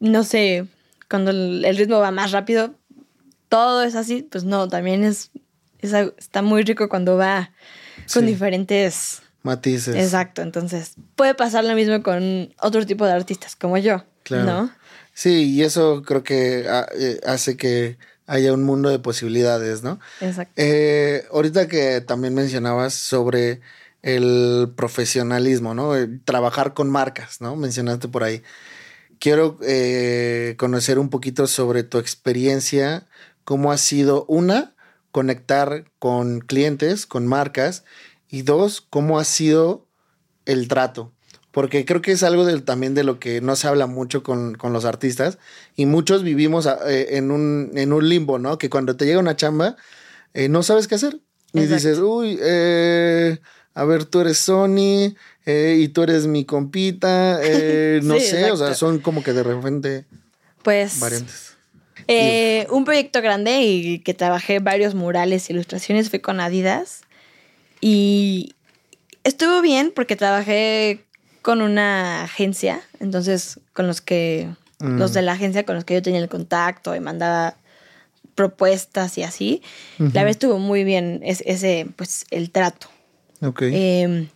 no 0.00 0.24
sé, 0.24 0.66
cuando 1.10 1.30
el 1.30 1.76
ritmo 1.76 1.98
va 1.98 2.10
más 2.10 2.32
rápido, 2.32 2.74
todo 3.48 3.82
es 3.82 3.94
así, 3.94 4.22
pues 4.22 4.44
no, 4.44 4.68
también 4.68 5.04
es 5.04 5.30
está 5.80 6.42
muy 6.42 6.62
rico 6.62 6.88
cuando 6.88 7.16
va 7.16 7.52
con 8.12 8.26
diferentes 8.26 9.22
matices. 9.46 9.96
Exacto, 9.96 10.42
entonces 10.42 10.94
puede 11.14 11.34
pasar 11.34 11.64
lo 11.64 11.74
mismo 11.74 12.02
con 12.02 12.52
otro 12.60 12.84
tipo 12.84 13.06
de 13.06 13.12
artistas 13.12 13.56
como 13.56 13.78
yo, 13.78 14.04
¿no? 14.30 14.70
Sí, 15.14 15.54
y 15.54 15.62
eso 15.62 16.02
creo 16.02 16.22
que 16.22 16.66
ah, 16.68 16.86
eh, 16.94 17.20
hace 17.26 17.56
que 17.56 17.96
haya 18.26 18.52
un 18.52 18.64
mundo 18.64 18.90
de 18.90 18.98
posibilidades, 18.98 19.82
¿no? 19.82 19.98
Exacto. 20.20 20.52
Eh, 20.56 21.24
ahorita 21.32 21.68
que 21.68 22.02
también 22.02 22.34
mencionabas 22.34 22.92
sobre 22.92 23.60
el 24.02 24.72
profesionalismo, 24.76 25.74
¿no? 25.74 25.92
trabajar 26.24 26.74
con 26.74 26.90
marcas, 26.90 27.40
¿no? 27.40 27.56
Mencionaste 27.56 28.08
por 28.08 28.24
ahí. 28.24 28.42
Quiero 29.18 29.58
eh, 29.62 30.54
conocer 30.58 30.98
un 30.98 31.08
poquito 31.08 31.46
sobre 31.46 31.82
tu 31.82 31.98
experiencia, 31.98 33.06
cómo 33.44 33.72
ha 33.72 33.78
sido 33.78 34.26
una 34.26 34.74
conectar 35.10 35.86
con 35.98 36.40
clientes, 36.40 37.06
con 37.06 37.26
marcas, 37.26 37.84
y 38.30 38.42
dos, 38.42 38.80
cómo 38.88 39.18
ha 39.18 39.24
sido 39.24 39.86
el 40.44 40.68
trato. 40.68 41.12
Porque 41.50 41.84
creo 41.84 42.02
que 42.02 42.12
es 42.12 42.22
algo 42.22 42.44
del, 42.44 42.64
también 42.64 42.94
de 42.94 43.02
lo 43.02 43.18
que 43.18 43.40
no 43.40 43.56
se 43.56 43.66
habla 43.66 43.86
mucho 43.86 44.22
con, 44.22 44.58
los 44.62 44.84
artistas 44.84 45.38
y 45.74 45.86
muchos 45.86 46.22
vivimos 46.22 46.66
eh, 46.86 47.16
en, 47.16 47.30
un, 47.30 47.70
en, 47.74 47.94
un, 47.94 48.08
limbo, 48.08 48.38
¿no? 48.38 48.58
Que 48.58 48.68
cuando 48.68 48.96
te 48.96 49.06
llega 49.06 49.20
una 49.20 49.36
chamba, 49.36 49.76
eh, 50.34 50.48
no 50.48 50.62
sabes 50.62 50.86
qué 50.86 50.96
hacer. 50.96 51.20
Y 51.54 51.60
dices, 51.60 51.98
uy, 51.98 52.38
eh, 52.42 53.38
a 53.72 53.84
ver, 53.84 54.04
tú 54.04 54.20
eres 54.20 54.36
Sony 54.36 55.14
y 55.46 55.88
tú 55.88 56.02
eres 56.02 56.26
mi 56.26 56.44
compita, 56.44 57.40
no 58.02 58.20
sé, 58.20 58.50
o 58.50 58.56
sea, 58.58 58.74
son 58.74 58.98
como 58.98 59.22
que 59.22 59.32
de 59.32 59.42
repente 59.42 60.04
pues, 60.66 60.98
variantes. 60.98 61.56
Eh, 62.08 62.66
un 62.70 62.84
proyecto 62.84 63.20
grande 63.20 63.62
y 63.62 63.98
que 64.00 64.14
trabajé 64.14 64.58
varios 64.58 64.94
murales 64.94 65.48
e 65.48 65.52
ilustraciones 65.52 66.10
fue 66.10 66.20
con 66.20 66.40
Adidas. 66.40 67.02
Y 67.80 68.54
estuvo 69.24 69.60
bien 69.60 69.92
porque 69.94 70.16
trabajé 70.16 71.04
con 71.42 71.62
una 71.62 72.24
agencia, 72.24 72.80
entonces 73.00 73.60
con 73.72 73.86
los 73.86 74.00
que, 74.00 74.48
los 74.80 75.12
de 75.12 75.22
la 75.22 75.32
agencia 75.32 75.64
con 75.64 75.76
los 75.76 75.84
que 75.84 75.94
yo 75.94 76.02
tenía 76.02 76.20
el 76.20 76.28
contacto 76.28 76.94
y 76.94 77.00
mandaba 77.00 77.56
propuestas 78.34 79.16
y 79.18 79.22
así. 79.22 79.62
La 79.98 80.22
verdad 80.22 80.30
estuvo 80.30 80.58
muy 80.58 80.84
bien 80.84 81.20
ese, 81.22 81.86
pues, 81.96 82.26
el 82.30 82.50
trato. 82.50 82.88
Ok. 83.40 83.62
Em, 83.62 84.28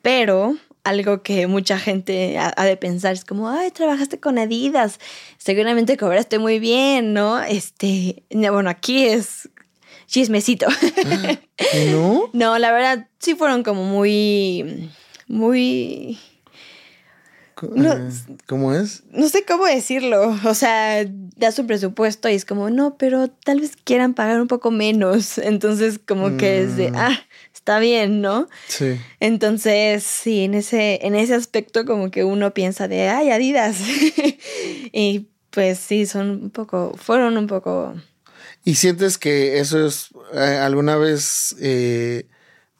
pero 0.00 0.56
algo 0.84 1.22
que 1.22 1.46
mucha 1.46 1.78
gente 1.78 2.38
ha, 2.38 2.64
de 2.64 2.76
pensar. 2.76 3.12
Es 3.12 3.24
como, 3.24 3.48
ay, 3.48 3.70
trabajaste 3.70 4.18
con 4.18 4.38
Adidas, 4.38 4.98
seguramente 5.38 5.96
cobraste 5.96 6.38
muy 6.38 6.58
bien, 6.58 7.12
¿no? 7.12 7.40
Este, 7.40 8.24
bueno, 8.30 8.68
aquí 8.68 9.04
es 9.06 9.48
chismecito. 10.12 10.66
¿No? 11.90 12.28
no, 12.32 12.58
la 12.58 12.70
verdad, 12.70 13.08
sí 13.18 13.34
fueron 13.34 13.64
como 13.64 13.82
muy, 13.84 14.90
muy... 15.26 16.18
¿Cómo 18.46 18.74
es? 18.74 19.04
No 19.12 19.28
sé 19.28 19.44
cómo 19.44 19.66
decirlo. 19.66 20.36
O 20.44 20.54
sea, 20.54 21.04
da 21.36 21.52
su 21.52 21.64
presupuesto 21.64 22.28
y 22.28 22.34
es 22.34 22.44
como, 22.44 22.70
no, 22.70 22.96
pero 22.96 23.28
tal 23.28 23.60
vez 23.60 23.76
quieran 23.76 24.14
pagar 24.14 24.40
un 24.40 24.48
poco 24.48 24.70
menos. 24.70 25.38
Entonces, 25.38 25.98
como 25.98 26.36
que 26.36 26.62
es 26.62 26.76
de, 26.76 26.90
mm. 26.90 26.96
ah, 26.96 27.18
está 27.54 27.78
bien, 27.78 28.20
¿no? 28.20 28.48
Sí. 28.66 29.00
Entonces, 29.20 30.02
sí, 30.02 30.42
en 30.42 30.54
ese, 30.54 31.06
en 31.06 31.14
ese 31.14 31.34
aspecto 31.34 31.86
como 31.86 32.10
que 32.10 32.24
uno 32.24 32.52
piensa 32.52 32.88
de, 32.88 33.08
ay, 33.08 33.30
Adidas. 33.30 33.78
y 34.92 35.28
pues 35.50 35.78
sí, 35.78 36.04
son 36.04 36.30
un 36.30 36.50
poco, 36.50 36.92
fueron 36.96 37.38
un 37.38 37.46
poco... 37.46 37.94
¿Y 38.64 38.74
sientes 38.76 39.18
que 39.18 39.58
eso 39.58 39.84
es, 39.86 40.10
eh, 40.34 40.58
alguna 40.62 40.96
vez 40.96 41.56
eh, 41.60 42.26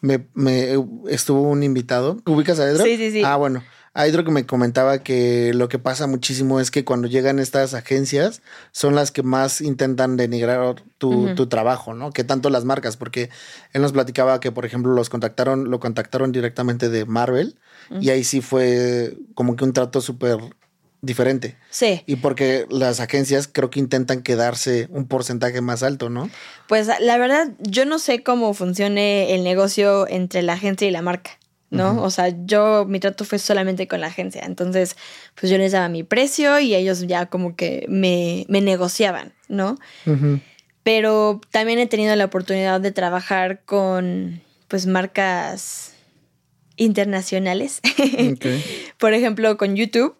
me, 0.00 0.26
me, 0.34 0.76
estuvo 1.08 1.42
un 1.42 1.62
invitado? 1.62 2.18
¿Ubicas 2.26 2.60
a 2.60 2.68
Edro? 2.68 2.84
Sí, 2.84 2.96
sí, 2.96 3.10
sí. 3.10 3.22
Ah, 3.24 3.36
bueno. 3.36 3.62
Hay 3.94 4.08
otro 4.08 4.24
que 4.24 4.30
me 4.30 4.46
comentaba 4.46 5.00
que 5.00 5.52
lo 5.52 5.68
que 5.68 5.78
pasa 5.78 6.06
muchísimo 6.06 6.60
es 6.60 6.70
que 6.70 6.82
cuando 6.82 7.08
llegan 7.08 7.38
estas 7.38 7.74
agencias 7.74 8.40
son 8.70 8.94
las 8.94 9.10
que 9.10 9.22
más 9.22 9.60
intentan 9.60 10.16
denigrar 10.16 10.82
tu, 10.96 11.34
tu, 11.34 11.46
trabajo, 11.46 11.92
¿no? 11.92 12.10
Que 12.10 12.24
tanto 12.24 12.48
las 12.48 12.64
marcas, 12.64 12.96
porque 12.96 13.28
él 13.74 13.82
nos 13.82 13.92
platicaba 13.92 14.40
que, 14.40 14.50
por 14.50 14.64
ejemplo, 14.64 14.94
los 14.94 15.10
contactaron, 15.10 15.70
lo 15.70 15.78
contactaron 15.78 16.32
directamente 16.32 16.88
de 16.88 17.04
Marvel 17.04 17.58
y 18.00 18.08
ahí 18.08 18.24
sí 18.24 18.40
fue 18.40 19.14
como 19.34 19.56
que 19.56 19.64
un 19.64 19.74
trato 19.74 20.00
súper 20.00 20.38
diferente. 21.02 21.56
Sí. 21.68 22.02
Y 22.06 22.16
porque 22.16 22.66
las 22.70 23.00
agencias 23.00 23.48
creo 23.52 23.70
que 23.70 23.80
intentan 23.80 24.22
quedarse 24.22 24.88
un 24.90 25.06
porcentaje 25.06 25.60
más 25.60 25.82
alto, 25.82 26.08
¿no? 26.08 26.30
Pues 26.68 26.88
la 27.00 27.18
verdad, 27.18 27.52
yo 27.58 27.84
no 27.84 27.98
sé 27.98 28.22
cómo 28.22 28.54
funcione 28.54 29.34
el 29.34 29.42
negocio 29.44 30.08
entre 30.08 30.42
la 30.42 30.54
agencia 30.54 30.88
y 30.88 30.90
la 30.90 31.02
marca. 31.02 31.38
¿no? 31.72 32.02
O 32.02 32.10
sea, 32.10 32.34
yo, 32.44 32.84
mi 32.86 33.00
trato 33.00 33.24
fue 33.24 33.38
solamente 33.38 33.88
con 33.88 34.02
la 34.02 34.08
agencia. 34.08 34.42
Entonces, 34.44 34.94
pues 35.34 35.50
yo 35.50 35.56
les 35.56 35.72
daba 35.72 35.88
mi 35.88 36.02
precio 36.02 36.60
y 36.60 36.74
ellos 36.74 37.06
ya 37.06 37.26
como 37.26 37.56
que 37.56 37.86
me, 37.88 38.44
negociaban, 38.48 39.32
¿no? 39.48 39.78
Pero 40.82 41.40
también 41.50 41.78
he 41.78 41.86
tenido 41.86 42.14
la 42.14 42.26
oportunidad 42.26 42.80
de 42.82 42.92
trabajar 42.92 43.62
con, 43.64 44.42
pues, 44.68 44.86
marcas 44.86 45.94
internacionales. 46.76 47.80
Por 48.98 49.14
ejemplo, 49.14 49.56
con 49.56 49.74
YouTube. 49.74 50.14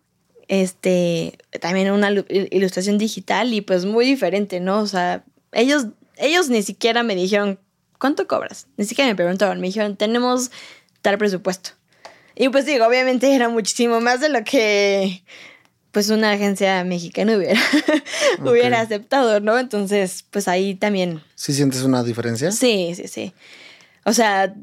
Este, 0.53 1.39
también 1.63 1.91
una 1.93 2.11
ilustración 2.11 2.99
digital 2.99 3.55
y 3.55 3.63
pues 3.63 3.87
muy 3.87 4.05
diferente, 4.05 4.61
¿no? 4.61 4.81
O 4.81 4.87
sea, 4.87 5.25
ellos, 5.51 5.87
ellos 6.19 6.51
ni 6.51 6.63
siquiera 6.63 7.03
me 7.03 7.15
dijeron, 7.15 7.59
¿cuánto 7.99 8.27
cobras? 8.27 8.67
Ni 8.77 8.85
siquiera 8.85 9.09
me 9.09 9.17
preguntaron, 9.17 9.63
me 9.63 9.69
dijeron, 9.69 9.97
tenemos 9.97 10.51
tal 11.01 11.17
presupuesto. 11.17 11.71
Y 12.37 12.51
pues 12.51 12.67
digo, 12.67 12.87
obviamente 12.87 13.35
era 13.35 13.49
muchísimo 13.49 14.03
más 14.03 14.21
de 14.21 14.29
lo 14.29 14.45
que 14.45 15.25
pues 15.91 16.11
una 16.11 16.33
agencia 16.33 16.85
mexicana 16.85 17.35
hubiera, 17.35 17.59
hubiera 18.45 18.83
aceptado, 18.83 19.41
¿no? 19.41 19.59
Entonces, 19.59 20.23
pues 20.31 20.49
ahí 20.49 20.75
también. 20.75 21.23
¿Sí 21.35 21.55
sientes 21.55 21.81
una 21.81 22.03
diferencia? 22.03 22.53
Sí, 22.53 22.93
sí, 22.95 23.09
sí. 23.09 23.33
O 24.05 24.13
sea, 24.13 24.55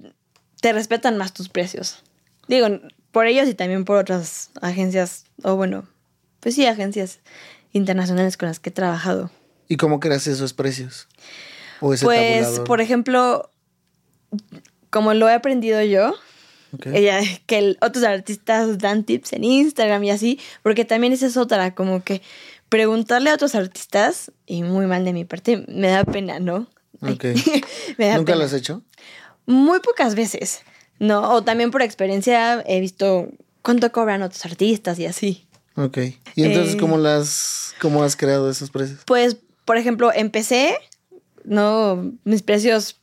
te 0.61 0.71
respetan 0.71 1.17
más 1.17 1.33
tus 1.33 1.49
precios. 1.49 2.03
Digo, 2.47 2.67
por 3.11 3.27
ellos 3.27 3.47
y 3.47 3.53
también 3.53 3.85
por 3.85 3.97
otras 3.97 4.51
agencias, 4.61 5.25
o 5.43 5.55
bueno, 5.55 5.87
pues 6.39 6.55
sí, 6.55 6.65
agencias 6.65 7.19
internacionales 7.71 8.37
con 8.37 8.47
las 8.47 8.59
que 8.59 8.69
he 8.69 8.73
trabajado. 8.73 9.31
¿Y 9.67 9.77
cómo 9.77 9.99
creas 9.99 10.27
esos 10.27 10.53
precios? 10.53 11.07
¿O 11.81 11.93
ese 11.93 12.05
pues, 12.05 12.59
por 12.61 12.81
ejemplo, 12.81 13.51
como 14.89 15.13
lo 15.13 15.29
he 15.29 15.33
aprendido 15.33 15.81
yo, 15.83 16.15
ella, 16.93 17.19
que 17.45 17.77
otros 17.81 18.03
artistas 18.03 18.77
dan 18.77 19.03
tips 19.03 19.33
en 19.33 19.43
Instagram 19.43 20.03
y 20.03 20.11
así, 20.11 20.39
porque 20.61 20.85
también 20.85 21.13
esa 21.13 21.27
es 21.27 21.37
otra, 21.37 21.73
como 21.73 22.03
que 22.03 22.21
preguntarle 22.69 23.31
a 23.31 23.33
otros 23.33 23.55
artistas, 23.55 24.31
y 24.45 24.61
muy 24.63 24.85
mal 24.85 25.03
de 25.03 25.13
mi 25.13 25.25
parte, 25.25 25.65
me 25.67 25.87
da 25.87 26.03
pena, 26.03 26.39
¿no? 26.39 26.67
¿Nunca 27.01 28.35
lo 28.35 28.43
has 28.43 28.53
hecho? 28.53 28.83
Muy 29.45 29.79
pocas 29.79 30.15
veces, 30.15 30.61
¿no? 30.99 31.33
O 31.33 31.43
también 31.43 31.71
por 31.71 31.81
experiencia 31.81 32.63
he 32.67 32.79
visto 32.79 33.29
cuánto 33.61 33.91
cobran 33.91 34.21
otros 34.21 34.45
artistas 34.45 34.99
y 34.99 35.05
así. 35.05 35.47
Ok. 35.75 35.97
¿Y 36.35 36.43
entonces 36.43 36.75
cómo 36.75 36.97
eh, 36.97 37.01
las, 37.01 37.73
cómo 37.81 38.03
has 38.03 38.15
creado 38.15 38.49
esos 38.49 38.69
precios? 38.69 38.99
Pues, 39.05 39.37
por 39.65 39.77
ejemplo, 39.77 40.11
empecé, 40.13 40.77
¿no? 41.43 42.13
Mis 42.23 42.41
precios 42.41 42.99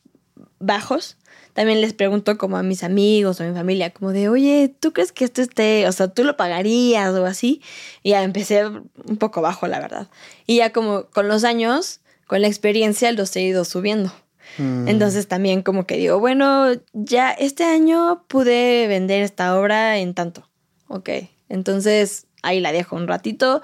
bajos 0.59 1.17
también 1.57 1.81
les 1.81 1.93
pregunto 1.93 2.37
como 2.37 2.55
a 2.57 2.61
mis 2.61 2.83
amigos 2.83 3.39
o 3.39 3.43
a 3.43 3.47
mi 3.47 3.55
familia, 3.55 3.89
como 3.89 4.11
de, 4.11 4.29
oye, 4.29 4.71
¿tú 4.79 4.93
crees 4.93 5.11
que 5.11 5.25
esto 5.25 5.41
esté, 5.41 5.87
o 5.87 5.91
sea, 5.91 6.07
tú 6.07 6.23
lo 6.23 6.37
pagarías 6.37 7.15
o 7.15 7.25
así? 7.25 7.63
Y 8.03 8.11
ya 8.11 8.21
empecé 8.21 8.67
un 8.67 9.17
poco 9.17 9.41
bajo, 9.41 9.65
la 9.65 9.79
verdad. 9.79 10.07
Y 10.45 10.57
ya 10.57 10.71
como 10.71 11.05
con 11.05 11.27
los 11.27 11.43
años, 11.43 12.01
con 12.27 12.43
la 12.43 12.47
experiencia, 12.47 13.11
los 13.11 13.35
he 13.35 13.41
ido 13.41 13.65
subiendo. 13.65 14.13
Mm. 14.57 14.87
Entonces 14.87 15.27
también 15.27 15.61
como 15.61 15.85
que 15.85 15.97
digo, 15.97 16.19
bueno, 16.19 16.71
ya 16.93 17.31
este 17.31 17.63
año 17.63 18.23
pude 18.27 18.87
vender 18.87 19.21
esta 19.21 19.57
obra 19.57 19.97
en 19.97 20.13
tanto. 20.13 20.47
Ok, 20.87 21.09
entonces 21.49 22.27
ahí 22.43 22.59
la 22.59 22.71
dejo 22.71 22.95
un 22.95 23.07
ratito, 23.07 23.61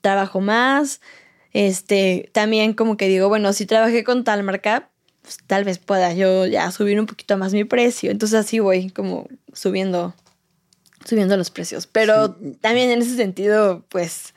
trabajo 0.00 0.40
más. 0.40 1.00
Este, 1.52 2.28
también 2.32 2.74
como 2.74 2.96
que 2.96 3.08
digo, 3.08 3.28
bueno, 3.28 3.52
si 3.52 3.66
trabajé 3.66 4.04
con 4.04 4.24
tal 4.24 4.42
marca, 4.42 4.90
pues 5.22 5.38
tal 5.46 5.64
vez 5.64 5.78
pueda 5.78 6.12
yo 6.12 6.46
ya 6.46 6.70
subir 6.70 7.00
un 7.00 7.06
poquito 7.06 7.36
más 7.38 7.52
mi 7.52 7.64
precio. 7.64 8.10
Entonces 8.10 8.38
así 8.38 8.58
voy 8.58 8.90
como 8.90 9.26
subiendo 9.52 10.14
subiendo 11.06 11.36
los 11.36 11.50
precios. 11.50 11.86
Pero 11.86 12.36
también 12.60 12.90
en 12.90 13.02
ese 13.02 13.16
sentido, 13.16 13.84
pues, 13.88 14.34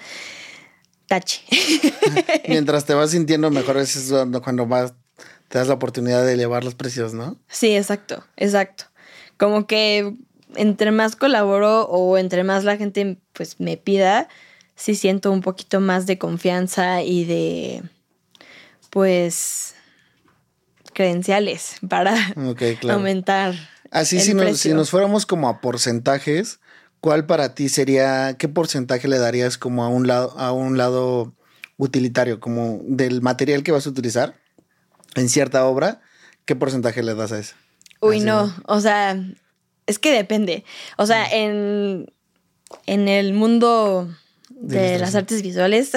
tache. 1.07 1.41
Mientras 2.47 2.85
te 2.85 2.93
vas 2.93 3.11
sintiendo 3.11 3.49
mejor, 3.51 3.77
es 3.77 4.07
cuando, 4.09 4.41
cuando 4.41 4.65
vas, 4.67 4.93
te 5.49 5.57
das 5.57 5.67
la 5.67 5.73
oportunidad 5.73 6.25
de 6.25 6.33
elevar 6.33 6.63
los 6.63 6.75
precios, 6.75 7.13
¿no? 7.13 7.37
Sí, 7.49 7.75
exacto, 7.75 8.23
exacto. 8.37 8.85
Como 9.37 9.67
que 9.67 10.15
entre 10.55 10.91
más 10.91 11.15
colaboro 11.15 11.83
o 11.87 12.17
entre 12.17 12.43
más 12.43 12.63
la 12.63 12.77
gente 12.77 13.17
pues 13.33 13.59
me 13.59 13.75
pida, 13.75 14.29
sí 14.75 14.95
siento 14.95 15.31
un 15.31 15.41
poquito 15.41 15.79
más 15.79 16.05
de 16.05 16.17
confianza 16.17 17.01
y 17.01 17.25
de 17.25 17.83
pues 18.91 19.75
credenciales 20.93 21.77
para 21.87 22.13
claro. 22.79 22.95
aumentar. 22.95 23.55
Así 23.91 24.17
el 24.17 24.21
si 24.21 24.33
nos, 24.35 24.57
si 24.59 24.73
nos 24.73 24.91
fuéramos 24.91 25.25
como 25.25 25.49
a 25.49 25.61
porcentajes, 25.61 26.59
¿cuál 27.01 27.25
para 27.25 27.55
ti 27.55 27.69
sería, 27.69 28.35
qué 28.37 28.47
porcentaje 28.47 29.07
le 29.07 29.17
darías 29.17 29.57
como 29.57 29.83
a 29.83 29.87
un 29.87 30.05
lado, 30.05 30.37
a 30.37 30.51
un 30.51 30.77
lado 30.77 31.33
utilitario, 31.77 32.39
como 32.39 32.81
del 32.83 33.21
material 33.21 33.63
que 33.63 33.71
vas 33.71 33.87
a 33.87 33.89
utilizar 33.89 34.35
en 35.19 35.29
cierta 35.29 35.65
obra? 35.65 36.01
¿Qué 36.45 36.55
porcentaje 36.55 37.03
le 37.03 37.15
das 37.15 37.31
a 37.31 37.39
eso? 37.39 37.55
Uy, 38.01 38.17
Así, 38.17 38.25
no, 38.25 38.53
o 38.65 38.79
sea, 38.79 39.21
es 39.85 39.99
que 39.99 40.11
depende. 40.11 40.63
O 40.97 41.05
sea, 41.05 41.25
en, 41.29 42.11
en 42.85 43.07
el 43.07 43.33
mundo 43.33 44.09
De 44.49 44.99
las 44.99 45.15
artes 45.15 45.41
visuales 45.41 45.91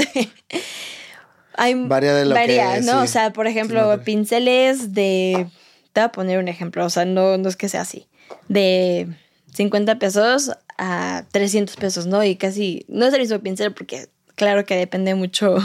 hay 1.54 1.74
Varía 1.74 2.14
de 2.14 2.24
lo 2.24 2.35
varía, 2.35 2.80
¿no? 2.80 3.00
sí. 3.00 3.04
O 3.04 3.06
sea, 3.06 3.32
por 3.32 3.46
ejemplo, 3.46 4.02
pinceles 4.04 4.92
de 4.94 5.46
te 5.92 6.00
voy 6.00 6.06
a 6.06 6.12
poner 6.12 6.38
un 6.38 6.48
ejemplo, 6.48 6.85
o 6.85 6.90
sea, 6.90 7.04
no, 7.04 7.37
no 7.37 7.48
es 7.48 7.56
que 7.56 7.68
sea 7.68 7.82
así. 7.82 8.08
De 8.48 9.08
50 9.54 9.98
pesos 9.98 10.52
a 10.78 11.24
300 11.30 11.76
pesos, 11.76 12.06
¿no? 12.06 12.24
Y 12.24 12.37
casi 12.37 12.85
no 12.88 13.06
es 13.06 13.12
el 13.12 13.20
mismo 13.20 13.38
pincel 13.40 13.72
porque 13.74 14.08
claro 14.35 14.64
que 14.64 14.76
depende 14.76 15.14
mucho 15.14 15.56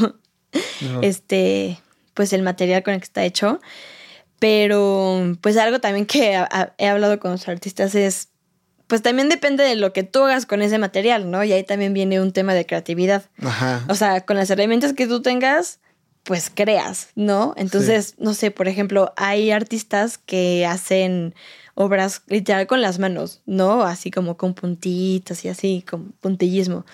este, 1.02 1.80
pues 2.18 2.34
el 2.34 2.42
material 2.42 2.84
con 2.84 2.96
el 2.96 3.00
que 3.00 3.06
está 3.06 3.24
hecho. 3.24 3.62
Pero, 4.40 5.36
pues 5.42 5.58
algo 5.58 5.80
también 5.80 6.06
que 6.06 6.36
a- 6.36 6.48
a- 6.52 6.74
he 6.78 6.88
hablado 6.88 7.20
con 7.20 7.32
los 7.32 7.48
artistas 7.48 7.96
es, 7.96 8.30
pues 8.88 9.02
también 9.02 9.30
depende 9.30 9.64
de 9.64 9.76
lo 9.76 9.94
que 9.94 10.04
tú 10.04 10.24
hagas 10.24 10.46
con 10.46 10.62
ese 10.62 10.78
material, 10.78 11.30
¿no? 11.32 11.44
Y 11.44 11.54
ahí 11.54 11.64
también 11.64 11.94
viene 11.94 12.22
un 12.22 12.32
tema 12.34 12.54
de 12.54 12.66
creatividad. 12.66 13.24
Ajá. 13.42 13.84
O 13.90 13.96
sea, 13.96 14.22
con 14.26 14.36
las 14.38 14.50
herramientas 14.50 14.94
que 14.94 15.08
tú 15.08 15.22
tengas, 15.22 15.80
pues 16.24 16.52
creas, 16.54 17.10
¿no? 17.16 17.54
Entonces, 17.58 18.16
no 18.20 18.34
sé, 18.34 18.52
por 18.52 18.68
ejemplo, 18.68 19.14
hay 19.16 19.52
artistas 19.52 20.18
que 20.18 20.66
hacen 20.66 21.34
obras 21.74 22.22
literal 22.28 22.66
con 22.68 22.82
las 22.82 23.00
manos, 23.00 23.42
¿no? 23.46 23.84
Así 23.84 24.12
como 24.12 24.36
con 24.38 24.54
puntitas 24.54 25.46
y 25.46 25.50
así, 25.50 25.84
con 25.90 26.12
puntillismo. 26.14 26.86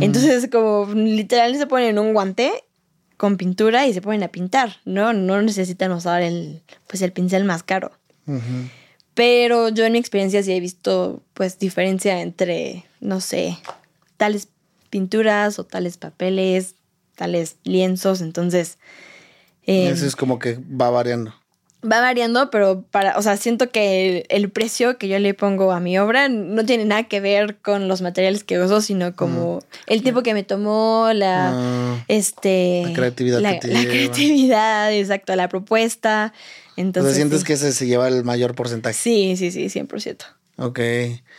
Entonces, 0.00 0.48
como 0.50 0.86
literal 0.94 1.56
se 1.56 1.66
ponen 1.66 1.98
un 1.98 2.12
guante 2.12 2.64
con 3.16 3.36
pintura 3.36 3.86
y 3.86 3.94
se 3.94 4.02
ponen 4.02 4.22
a 4.22 4.28
pintar, 4.28 4.76
¿no? 4.84 5.12
No 5.12 5.40
necesitan 5.42 5.92
usar 5.92 6.22
el, 6.22 6.62
pues 6.86 7.02
el 7.02 7.12
pincel 7.12 7.44
más 7.44 7.62
caro. 7.62 7.92
Pero 9.14 9.68
yo 9.68 9.84
en 9.84 9.92
mi 9.92 9.98
experiencia 9.98 10.42
sí 10.42 10.52
he 10.52 10.60
visto, 10.60 11.22
pues, 11.32 11.58
diferencia 11.58 12.20
entre, 12.20 12.84
no 13.00 13.20
sé, 13.20 13.56
tales 14.16 14.48
pinturas 14.90 15.58
o 15.58 15.64
tales 15.64 15.96
papeles, 15.96 16.74
tales 17.14 17.56
lienzos. 17.64 18.20
Entonces, 18.20 18.78
eh, 19.66 19.88
Eso 19.88 20.06
es 20.06 20.16
como 20.16 20.38
que 20.38 20.58
va 20.58 20.90
variando. 20.90 21.34
Va 21.90 22.00
variando, 22.00 22.50
pero 22.50 22.82
para, 22.90 23.16
o 23.18 23.22
sea, 23.22 23.36
siento 23.36 23.70
que 23.70 24.18
el, 24.18 24.26
el 24.28 24.50
precio 24.50 24.98
que 24.98 25.08
yo 25.08 25.18
le 25.18 25.34
pongo 25.34 25.72
a 25.72 25.80
mi 25.80 25.98
obra 25.98 26.28
no 26.28 26.64
tiene 26.64 26.84
nada 26.84 27.04
que 27.04 27.20
ver 27.20 27.56
con 27.58 27.88
los 27.88 28.02
materiales 28.02 28.44
que 28.44 28.58
uso, 28.58 28.80
sino 28.80 29.14
como 29.16 29.60
el 29.86 30.02
tiempo 30.02 30.22
que 30.22 30.34
me 30.34 30.42
tomó, 30.42 31.10
la, 31.14 31.52
Ah, 31.54 32.04
este, 32.08 32.82
La 32.86 32.92
creatividad 32.92 33.40
la, 33.40 33.58
que 33.58 33.68
la 33.68 33.82
creatividad, 33.84 34.92
exacto, 34.92 35.34
la 35.36 35.48
propuesta. 35.48 36.32
o 36.76 36.80
Entonces, 36.80 37.12
sea, 37.12 37.16
sientes 37.16 37.40
sí. 37.40 37.46
que 37.46 37.52
ese 37.54 37.72
se 37.72 37.86
lleva 37.86 38.08
el 38.08 38.24
mayor 38.24 38.54
porcentaje. 38.54 38.94
sí, 38.94 39.36
sí, 39.36 39.50
sí, 39.50 39.66
100%. 39.80 40.24
Ok. 40.58 40.78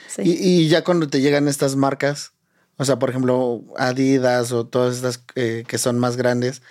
Sí. 0.08 0.22
Y, 0.24 0.32
y 0.64 0.68
ya 0.68 0.84
cuando 0.84 1.08
te 1.08 1.22
llegan 1.22 1.48
estas 1.48 1.76
marcas, 1.76 2.32
o 2.78 2.86
sea, 2.86 3.00
por 3.00 3.10
ejemplo, 3.10 3.64
Adidas 3.78 4.52
o 4.52 4.66
todas 4.66 4.96
estas 4.98 5.24
eh, 5.36 5.64
que 5.68 5.78
son 5.80 5.98
más 6.00 6.18
grandes, 6.18 6.62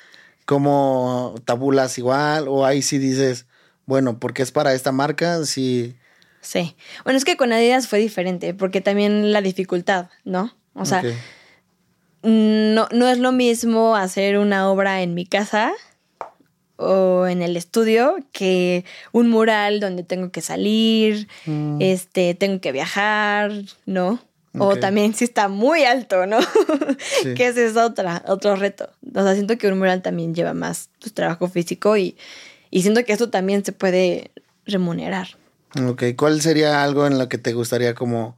¿cómo 0.44 1.34
tabulas 1.44 1.98
igual? 1.98 2.46
O 2.48 2.64
ahí 2.64 2.82
sí 2.82 2.98
dices, 2.98 3.46
bueno, 3.86 4.18
porque 4.18 4.42
es 4.42 4.52
para 4.52 4.74
esta 4.74 4.92
marca, 4.92 5.44
sí. 5.44 5.94
Sí. 6.40 6.76
Bueno, 7.04 7.16
es 7.16 7.24
que 7.24 7.36
con 7.36 7.52
Adidas 7.52 7.88
fue 7.88 7.98
diferente, 7.98 8.54
porque 8.54 8.80
también 8.80 9.32
la 9.32 9.40
dificultad, 9.40 10.08
¿no? 10.24 10.54
O 10.74 10.84
sea, 10.84 11.02
no, 12.22 12.88
no 12.92 13.08
es 13.08 13.18
lo 13.18 13.32
mismo 13.32 13.96
hacer 13.96 14.38
una 14.38 14.68
obra 14.70 15.02
en 15.02 15.14
mi 15.14 15.26
casa 15.26 15.72
o 16.76 17.26
en 17.26 17.40
el 17.42 17.56
estudio 17.56 18.16
que 18.32 18.84
un 19.12 19.30
mural 19.30 19.80
donde 19.80 20.02
tengo 20.02 20.30
que 20.30 20.40
salir, 20.42 21.28
Mm. 21.46 21.78
este, 21.80 22.34
tengo 22.34 22.60
que 22.60 22.72
viajar, 22.72 23.52
¿no? 23.86 24.20
O 24.58 24.76
también 24.76 25.12
si 25.14 25.24
está 25.24 25.48
muy 25.48 25.84
alto, 25.84 26.26
¿no? 26.26 26.38
Sí. 27.22 27.34
que 27.34 27.48
ese 27.48 27.66
es 27.66 27.76
otra, 27.76 28.22
otro 28.26 28.56
reto. 28.56 28.88
O 29.14 29.22
sea, 29.22 29.34
siento 29.34 29.58
que 29.58 29.68
un 29.68 29.78
mural 29.78 30.00
también 30.00 30.34
lleva 30.34 30.54
más 30.54 30.88
pues, 31.00 31.12
trabajo 31.12 31.46
físico 31.48 31.96
y, 31.96 32.16
y 32.76 32.82
siento 32.82 33.02
que 33.06 33.14
esto 33.14 33.30
también 33.30 33.64
se 33.64 33.72
puede 33.72 34.32
remunerar. 34.66 35.28
Ok, 35.82 36.02
¿cuál 36.14 36.42
sería 36.42 36.84
algo 36.84 37.06
en 37.06 37.18
lo 37.18 37.26
que 37.26 37.38
te 37.38 37.54
gustaría 37.54 37.94
como 37.94 38.36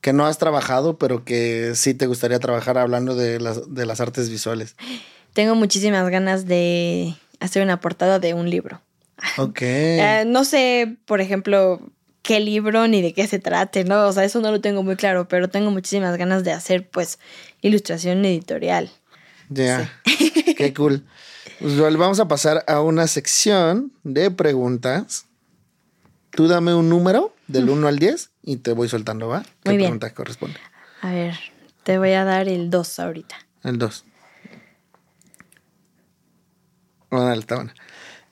que 0.00 0.12
no 0.12 0.26
has 0.26 0.38
trabajado, 0.38 0.96
pero 0.96 1.24
que 1.24 1.72
sí 1.74 1.92
te 1.92 2.06
gustaría 2.06 2.38
trabajar 2.38 2.78
hablando 2.78 3.16
de 3.16 3.40
las, 3.40 3.74
de 3.74 3.84
las 3.84 4.00
artes 4.00 4.30
visuales? 4.30 4.76
Tengo 5.32 5.56
muchísimas 5.56 6.08
ganas 6.08 6.46
de 6.46 7.16
hacer 7.40 7.64
una 7.64 7.80
portada 7.80 8.20
de 8.20 8.32
un 8.32 8.48
libro. 8.48 8.80
Ok. 9.38 9.62
Eh, 9.62 10.22
no 10.24 10.44
sé, 10.44 10.96
por 11.04 11.20
ejemplo, 11.20 11.80
qué 12.22 12.38
libro 12.38 12.86
ni 12.86 13.02
de 13.02 13.12
qué 13.12 13.26
se 13.26 13.40
trate, 13.40 13.82
¿no? 13.82 14.06
O 14.06 14.12
sea, 14.12 14.22
eso 14.22 14.40
no 14.40 14.52
lo 14.52 14.60
tengo 14.60 14.84
muy 14.84 14.94
claro, 14.94 15.26
pero 15.26 15.48
tengo 15.48 15.72
muchísimas 15.72 16.16
ganas 16.16 16.44
de 16.44 16.52
hacer, 16.52 16.88
pues, 16.88 17.18
ilustración 17.60 18.24
editorial. 18.24 18.92
Ya, 19.48 19.90
qué 20.56 20.72
cool. 20.74 21.04
Pues 21.60 21.76
vamos 21.76 22.20
a 22.20 22.28
pasar 22.28 22.64
a 22.66 22.80
una 22.80 23.06
sección 23.06 23.92
de 24.02 24.30
preguntas. 24.30 25.26
Tú 26.30 26.48
dame 26.48 26.74
un 26.74 26.88
número 26.88 27.34
del 27.46 27.70
1 27.70 27.86
al 27.86 27.98
10 27.98 28.30
y 28.42 28.56
te 28.56 28.72
voy 28.72 28.88
soltando, 28.88 29.28
¿va? 29.28 29.42
¿Qué 29.62 29.70
Muy 29.70 29.76
bien. 29.76 29.88
pregunta 29.88 30.14
corresponde? 30.14 30.58
A 31.00 31.12
ver, 31.12 31.38
te 31.84 31.98
voy 31.98 32.12
a 32.12 32.24
dar 32.24 32.48
el 32.48 32.70
2 32.70 32.98
ahorita. 32.98 33.36
El 33.62 33.78
2. 33.78 34.04
Bueno, 37.10 37.32
está 37.32 37.56
buena. 37.56 37.74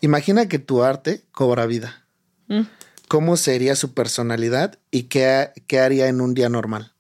Imagina 0.00 0.48
que 0.48 0.58
tu 0.58 0.82
arte 0.82 1.22
cobra 1.30 1.66
vida. 1.66 2.06
Mm. 2.48 2.62
¿Cómo 3.06 3.36
sería 3.36 3.76
su 3.76 3.94
personalidad 3.94 4.78
y 4.90 5.04
qué, 5.04 5.52
qué 5.68 5.78
haría 5.78 6.08
en 6.08 6.20
un 6.20 6.34
día 6.34 6.48
normal? 6.48 6.91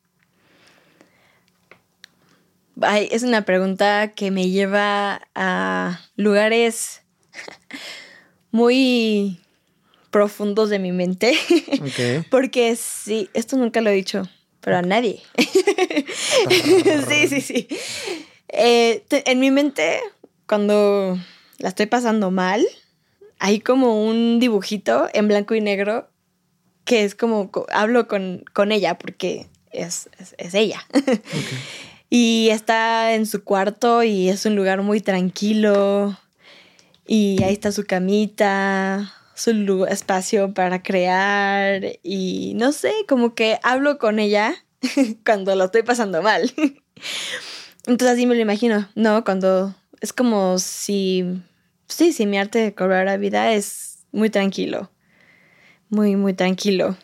Ay, 2.80 3.08
es 3.12 3.22
una 3.22 3.42
pregunta 3.44 4.12
que 4.14 4.30
me 4.30 4.48
lleva 4.48 5.20
a 5.34 6.00
lugares 6.16 7.02
muy 8.50 9.40
profundos 10.10 10.70
de 10.70 10.78
mi 10.78 10.92
mente. 10.92 11.34
Porque 12.30 12.76
sí, 12.76 13.28
esto 13.34 13.56
nunca 13.56 13.80
lo 13.80 13.90
he 13.90 13.94
dicho, 13.94 14.28
pero 14.60 14.76
a 14.78 14.82
nadie. 14.82 15.22
sí, 17.08 17.28
sí, 17.28 17.40
sí. 17.40 17.68
Eh, 18.48 19.04
te- 19.08 19.30
en 19.30 19.40
mi 19.40 19.50
mente, 19.50 20.00
cuando 20.46 21.18
la 21.58 21.68
estoy 21.68 21.86
pasando 21.86 22.30
mal, 22.30 22.64
hay 23.38 23.60
como 23.60 24.04
un 24.04 24.38
dibujito 24.40 25.08
en 25.14 25.28
blanco 25.28 25.54
y 25.54 25.60
negro 25.60 26.08
que 26.84 27.04
es 27.04 27.14
como, 27.14 27.50
co- 27.50 27.66
hablo 27.72 28.08
con, 28.08 28.44
con 28.52 28.72
ella 28.72 28.98
porque 28.98 29.46
es, 29.70 30.10
es, 30.18 30.34
es 30.38 30.54
ella. 30.54 30.84
Y 32.14 32.50
está 32.50 33.14
en 33.14 33.24
su 33.24 33.42
cuarto 33.42 34.02
y 34.02 34.28
es 34.28 34.44
un 34.44 34.54
lugar 34.54 34.82
muy 34.82 35.00
tranquilo. 35.00 36.14
Y 37.06 37.42
ahí 37.42 37.54
está 37.54 37.72
su 37.72 37.86
camita, 37.86 39.14
su 39.34 39.86
espacio 39.88 40.52
para 40.52 40.82
crear 40.82 41.80
y 42.02 42.52
no 42.56 42.72
sé, 42.72 42.92
como 43.08 43.34
que 43.34 43.58
hablo 43.62 43.96
con 43.96 44.18
ella 44.18 44.54
cuando 45.24 45.56
lo 45.56 45.64
estoy 45.64 45.84
pasando 45.84 46.20
mal. 46.20 46.52
Entonces 47.86 48.08
así 48.10 48.26
me 48.26 48.34
lo 48.34 48.42
imagino, 48.42 48.90
¿no? 48.94 49.24
Cuando 49.24 49.74
es 50.02 50.12
como 50.12 50.58
si, 50.58 51.24
sí, 51.88 52.12
si 52.12 52.26
mi 52.26 52.36
arte 52.36 52.74
cobrara 52.74 53.16
vida 53.16 53.54
es 53.54 54.00
muy 54.12 54.28
tranquilo. 54.28 54.90
Muy, 55.88 56.16
muy 56.16 56.34
tranquilo. 56.34 56.94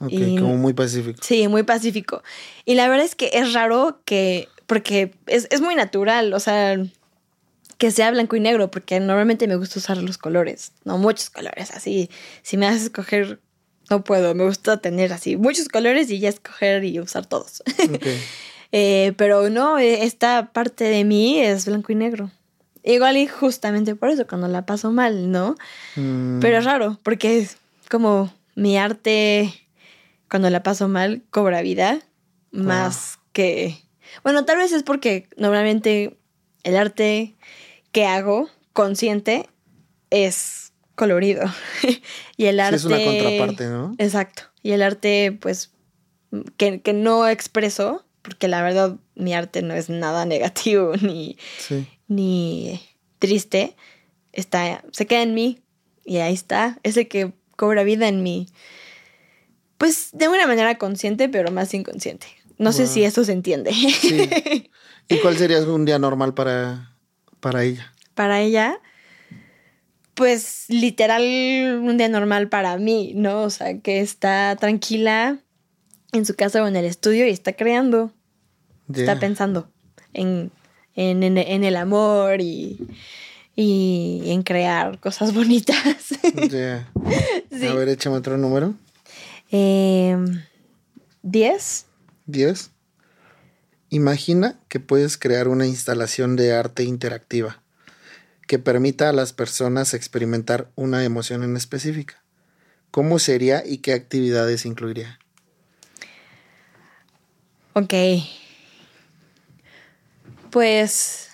Ok, 0.00 0.38
como 0.38 0.56
muy 0.56 0.72
pacífico. 0.72 1.20
Sí, 1.22 1.46
muy 1.48 1.62
pacífico. 1.62 2.22
Y 2.64 2.74
la 2.74 2.88
verdad 2.88 3.04
es 3.04 3.14
que 3.14 3.30
es 3.34 3.52
raro 3.52 4.00
que, 4.06 4.48
porque 4.66 5.12
es, 5.26 5.46
es 5.50 5.60
muy 5.60 5.74
natural, 5.74 6.32
o 6.32 6.40
sea, 6.40 6.78
que 7.76 7.90
sea 7.90 8.10
blanco 8.10 8.36
y 8.36 8.40
negro, 8.40 8.70
porque 8.70 8.98
normalmente 8.98 9.46
me 9.46 9.56
gusta 9.56 9.78
usar 9.78 9.98
los 9.98 10.16
colores, 10.16 10.72
no 10.84 10.96
muchos 10.98 11.28
colores, 11.28 11.70
así. 11.70 12.10
Si 12.42 12.56
me 12.56 12.66
haces 12.66 12.84
escoger, 12.84 13.40
no 13.90 14.02
puedo, 14.02 14.34
me 14.34 14.44
gusta 14.44 14.78
tener 14.78 15.12
así 15.12 15.36
muchos 15.36 15.68
colores 15.68 16.10
y 16.10 16.18
ya 16.18 16.30
escoger 16.30 16.84
y 16.84 16.98
usar 17.00 17.26
todos. 17.26 17.62
Eh, 18.72 19.14
pero 19.16 19.50
no, 19.50 19.78
esta 19.78 20.52
parte 20.52 20.84
de 20.84 21.02
mí 21.02 21.40
es 21.40 21.66
blanco 21.66 21.90
y 21.90 21.96
negro. 21.96 22.30
Igual 22.84 23.16
y 23.16 23.26
justamente 23.26 23.96
por 23.96 24.10
eso, 24.10 24.28
cuando 24.28 24.46
la 24.46 24.64
paso 24.64 24.92
mal, 24.92 25.32
¿no? 25.32 25.56
Mm. 25.96 26.38
Pero 26.38 26.58
es 26.58 26.64
raro, 26.64 26.96
porque 27.02 27.38
es 27.38 27.56
como 27.90 28.32
mi 28.54 28.78
arte 28.78 29.52
cuando 30.30 30.48
la 30.48 30.62
paso 30.62 30.88
mal, 30.88 31.22
cobra 31.30 31.60
vida 31.60 32.00
más 32.52 33.18
que... 33.32 33.82
Bueno, 34.22 34.44
tal 34.44 34.58
vez 34.58 34.72
es 34.72 34.82
porque 34.82 35.28
normalmente 35.36 36.16
el 36.62 36.76
arte 36.76 37.36
que 37.92 38.06
hago 38.06 38.48
consciente 38.72 39.48
es 40.10 40.72
colorido. 40.94 41.44
y 42.36 42.46
el 42.46 42.60
arte... 42.60 42.76
es 42.76 42.84
una 42.84 43.02
contraparte, 43.02 43.66
¿no? 43.66 43.94
Exacto. 43.98 44.44
Y 44.62 44.72
el 44.72 44.82
arte, 44.82 45.36
pues, 45.40 45.72
que, 46.56 46.80
no 46.94 47.28
expreso, 47.28 48.04
porque 48.22 48.46
la 48.46 48.62
verdad 48.62 48.96
mi 49.16 49.34
arte 49.34 49.62
no 49.62 49.74
es 49.74 49.90
nada 49.90 50.24
negativo 50.26 50.92
ni, 50.96 51.36
ni 52.06 52.80
triste, 53.18 53.76
está, 54.32 54.84
se 54.92 55.06
queda 55.06 55.22
en 55.22 55.34
mí 55.34 55.60
y 56.04 56.18
ahí 56.18 56.34
está, 56.34 56.78
ese 56.82 57.08
que 57.08 57.32
cobra 57.56 57.82
vida 57.82 58.08
en 58.08 58.22
mí 58.22 58.46
pues 59.80 60.10
de 60.12 60.28
una 60.28 60.46
manera 60.46 60.76
consciente, 60.76 61.30
pero 61.30 61.50
más 61.50 61.72
inconsciente. 61.72 62.26
No 62.58 62.70
sé 62.70 62.86
si 62.86 63.02
eso 63.02 63.24
se 63.24 63.32
entiende. 63.32 63.72
Sí. 63.72 64.68
¿Y 65.08 65.16
cuál 65.20 65.38
sería 65.38 65.58
un 65.62 65.86
día 65.86 65.98
normal 65.98 66.34
para, 66.34 66.94
para 67.40 67.64
ella? 67.64 67.90
Para 68.14 68.42
ella, 68.42 68.78
pues 70.12 70.66
literal 70.68 71.22
un 71.82 71.96
día 71.96 72.10
normal 72.10 72.50
para 72.50 72.76
mí, 72.76 73.14
¿no? 73.16 73.40
O 73.40 73.48
sea, 73.48 73.78
que 73.78 74.00
está 74.00 74.54
tranquila 74.60 75.38
en 76.12 76.26
su 76.26 76.34
casa 76.34 76.62
o 76.62 76.66
en 76.66 76.76
el 76.76 76.84
estudio 76.84 77.26
y 77.26 77.30
está 77.30 77.54
creando. 77.54 78.12
Está 78.92 79.18
pensando 79.18 79.70
en, 80.12 80.52
en, 80.94 81.64
el 81.64 81.76
amor 81.76 82.42
y, 82.42 82.86
y, 83.56 84.24
en 84.26 84.42
crear 84.42 84.98
cosas 85.00 85.32
bonitas. 85.32 85.78
A 86.30 87.74
ver, 87.74 87.88
échame 87.88 88.16
otro 88.16 88.36
número. 88.36 88.74
Eh, 89.50 90.16
¿Diez? 91.22 91.86
¿Diez? 92.26 92.70
Imagina 93.88 94.60
que 94.68 94.78
puedes 94.78 95.18
crear 95.18 95.48
una 95.48 95.66
instalación 95.66 96.36
de 96.36 96.52
arte 96.54 96.84
interactiva 96.84 97.62
que 98.46 98.58
permita 98.58 99.08
a 99.08 99.12
las 99.12 99.32
personas 99.32 99.94
experimentar 99.94 100.70
una 100.76 101.04
emoción 101.04 101.42
en 101.42 101.56
específica. 101.56 102.22
¿Cómo 102.90 103.18
sería 103.18 103.64
y 103.64 103.78
qué 103.78 103.92
actividades 103.92 104.64
incluiría? 104.64 105.18
Ok. 107.74 107.94
Pues, 110.50 111.28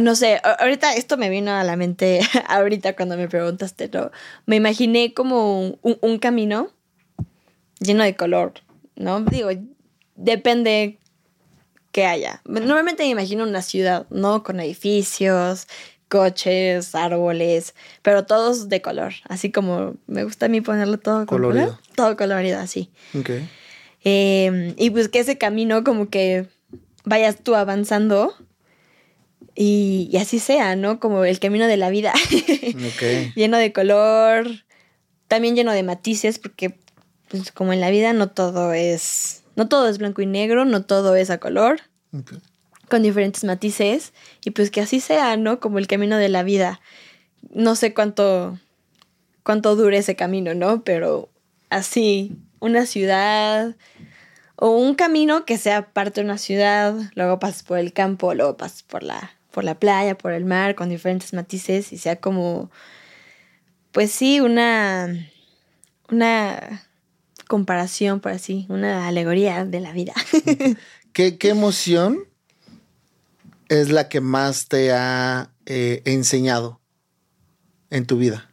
no 0.00 0.14
sé, 0.14 0.40
ahorita 0.42 0.94
esto 0.94 1.18
me 1.18 1.28
vino 1.28 1.52
a 1.52 1.64
la 1.64 1.76
mente, 1.76 2.20
ahorita 2.48 2.96
cuando 2.96 3.16
me 3.16 3.28
preguntaste, 3.28 3.90
¿no? 3.92 4.10
Me 4.46 4.56
imaginé 4.56 5.12
como 5.12 5.78
un 5.82 6.18
camino 6.18 6.70
lleno 7.84 8.04
de 8.04 8.16
color, 8.16 8.54
¿no? 8.96 9.20
Digo, 9.20 9.50
depende 10.16 10.98
que 11.92 12.06
haya. 12.06 12.42
Normalmente 12.44 13.04
me 13.04 13.10
imagino 13.10 13.44
una 13.44 13.62
ciudad, 13.62 14.06
¿no? 14.10 14.42
Con 14.42 14.58
edificios, 14.60 15.68
coches, 16.08 16.94
árboles, 16.94 17.74
pero 18.02 18.24
todos 18.24 18.68
de 18.68 18.82
color. 18.82 19.14
Así 19.28 19.50
como 19.50 19.94
me 20.06 20.24
gusta 20.24 20.46
a 20.46 20.48
mí 20.48 20.60
ponerlo 20.60 20.98
todo 20.98 21.26
colorido. 21.26 21.78
todo 21.94 22.16
colorido, 22.16 22.58
así. 22.58 22.90
Ok. 23.18 23.30
Em, 24.02 24.74
y 24.76 24.90
pues 24.90 25.08
que 25.08 25.20
ese 25.20 25.38
camino 25.38 25.82
como 25.82 26.10
que 26.10 26.46
vayas 27.04 27.38
tú 27.42 27.54
avanzando 27.54 28.34
y, 29.54 30.08
y 30.12 30.16
así 30.18 30.38
sea, 30.38 30.76
¿no? 30.76 31.00
Como 31.00 31.24
el 31.24 31.38
camino 31.38 31.66
de 31.66 31.76
la 31.76 31.90
vida. 31.90 32.12
Okay. 32.94 33.32
lleno 33.36 33.56
de 33.56 33.72
color, 33.72 34.46
también 35.28 35.54
lleno 35.54 35.72
de 35.72 35.82
matices, 35.84 36.38
porque 36.38 36.76
pues, 37.38 37.52
como 37.52 37.72
en 37.72 37.80
la 37.80 37.90
vida 37.90 38.12
no 38.12 38.28
todo 38.28 38.72
es, 38.72 39.42
no 39.56 39.68
todo 39.68 39.88
es 39.88 39.98
blanco 39.98 40.22
y 40.22 40.26
negro, 40.26 40.64
no 40.64 40.84
todo 40.84 41.16
es 41.16 41.30
a 41.30 41.38
color, 41.38 41.80
con 42.88 43.02
diferentes 43.02 43.44
matices, 43.44 44.12
y 44.44 44.50
pues 44.50 44.70
que 44.70 44.80
así 44.80 45.00
sea, 45.00 45.36
¿no? 45.36 45.58
Como 45.58 45.78
el 45.78 45.86
camino 45.86 46.16
de 46.16 46.28
la 46.28 46.42
vida. 46.42 46.80
No 47.50 47.74
sé 47.74 47.92
cuánto, 47.92 48.58
cuánto 49.42 49.74
dure 49.74 49.98
ese 49.98 50.16
camino, 50.16 50.54
¿no? 50.54 50.84
Pero 50.84 51.28
así, 51.70 52.36
una 52.60 52.86
ciudad 52.86 53.74
o 54.56 54.70
un 54.70 54.94
camino 54.94 55.44
que 55.44 55.58
sea 55.58 55.92
parte 55.92 56.20
de 56.20 56.26
una 56.26 56.38
ciudad, 56.38 56.94
luego 57.14 57.40
pasas 57.40 57.64
por 57.64 57.78
el 57.78 57.92
campo, 57.92 58.32
luego 58.34 58.56
pasas 58.56 58.84
por 58.84 59.02
la, 59.02 59.32
por 59.50 59.64
la 59.64 59.74
playa, 59.74 60.16
por 60.16 60.32
el 60.32 60.44
mar, 60.44 60.76
con 60.76 60.88
diferentes 60.88 61.32
matices, 61.32 61.92
y 61.92 61.98
sea 61.98 62.16
como, 62.16 62.70
pues 63.90 64.12
sí, 64.12 64.40
una, 64.40 65.28
una 66.08 66.84
comparación, 67.48 68.20
por 68.20 68.32
así, 68.32 68.66
una 68.68 69.06
alegoría 69.06 69.64
de 69.64 69.80
la 69.80 69.92
vida. 69.92 70.14
¿Qué, 71.12 71.36
emoción 71.42 72.24
es 73.68 73.90
la 73.90 74.08
que 74.08 74.20
más 74.20 74.68
te 74.68 74.92
ha 74.92 75.50
eh, 75.66 76.02
enseñado 76.04 76.80
en 77.90 78.06
tu 78.06 78.18
vida? 78.18 78.50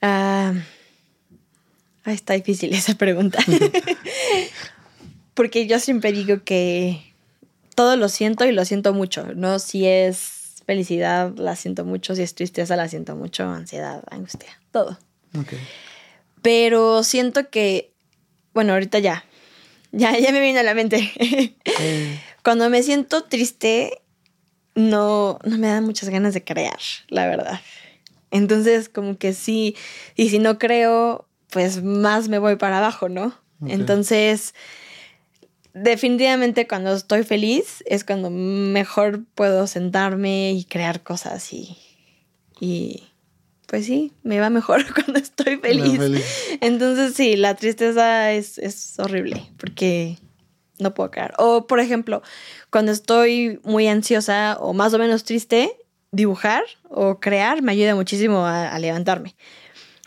Ah, 0.00 0.54
está 2.04 2.34
difícil 2.34 2.74
esa 2.74 2.94
pregunta. 2.94 3.38
Porque 5.34 5.66
yo 5.66 5.78
siempre 5.78 6.12
digo 6.12 6.42
que 6.44 7.14
todo 7.74 7.96
lo 7.96 8.08
siento 8.08 8.44
y 8.44 8.52
lo 8.52 8.64
siento 8.64 8.92
mucho, 8.92 9.34
¿no? 9.34 9.58
Si 9.58 9.86
es 9.86 10.62
felicidad, 10.66 11.32
la 11.36 11.56
siento 11.56 11.84
mucho, 11.84 12.14
si 12.14 12.22
es 12.22 12.34
tristeza, 12.34 12.76
la 12.76 12.88
siento 12.88 13.16
mucho, 13.16 13.48
ansiedad, 13.48 14.02
angustia, 14.10 14.60
todo. 14.70 14.98
Okay. 15.38 15.58
Pero 16.42 17.02
siento 17.04 17.48
que, 17.50 17.94
bueno, 18.52 18.72
ahorita 18.72 18.98
ya, 18.98 19.24
ya, 19.92 20.18
ya 20.18 20.32
me 20.32 20.40
viene 20.40 20.58
a 20.58 20.64
la 20.64 20.74
mente. 20.74 21.12
Cuando 22.44 22.68
me 22.68 22.82
siento 22.82 23.24
triste, 23.24 24.02
no, 24.74 25.38
no 25.44 25.58
me 25.58 25.68
dan 25.68 25.84
muchas 25.84 26.08
ganas 26.08 26.34
de 26.34 26.44
crear, 26.44 26.78
la 27.08 27.26
verdad. 27.26 27.60
Entonces, 28.30 28.88
como 28.88 29.16
que 29.18 29.32
sí, 29.32 29.76
y 30.16 30.30
si 30.30 30.38
no 30.38 30.58
creo, 30.58 31.28
pues 31.50 31.82
más 31.82 32.28
me 32.28 32.38
voy 32.38 32.56
para 32.56 32.78
abajo, 32.78 33.08
¿no? 33.08 33.34
Entonces, 33.64 34.54
definitivamente 35.74 36.66
cuando 36.66 36.94
estoy 36.94 37.22
feliz 37.22 37.82
es 37.86 38.04
cuando 38.04 38.30
mejor 38.30 39.24
puedo 39.34 39.66
sentarme 39.66 40.52
y 40.52 40.64
crear 40.64 41.02
cosas 41.02 41.52
y, 41.52 41.78
y, 42.60 43.04
pues 43.72 43.86
sí, 43.86 44.12
me 44.22 44.38
va 44.38 44.50
mejor 44.50 44.84
cuando 44.94 45.18
estoy 45.18 45.56
feliz. 45.56 45.98
Entonces 46.60 47.14
sí, 47.14 47.36
la 47.36 47.54
tristeza 47.54 48.30
es, 48.30 48.98
horrible 48.98 49.50
porque 49.56 50.18
no 50.78 50.92
puedo 50.92 51.10
crear. 51.10 51.32
O 51.38 51.66
por 51.66 51.80
ejemplo, 51.80 52.20
cuando 52.68 52.92
estoy 52.92 53.60
muy 53.64 53.88
ansiosa 53.88 54.58
o 54.60 54.74
más 54.74 54.92
o 54.92 54.98
menos 54.98 55.24
triste, 55.24 55.74
dibujar 56.10 56.64
o 56.90 57.18
crear 57.18 57.62
me 57.62 57.72
ayuda 57.72 57.94
muchísimo 57.94 58.44
a, 58.44 58.78
levantarme. 58.78 59.36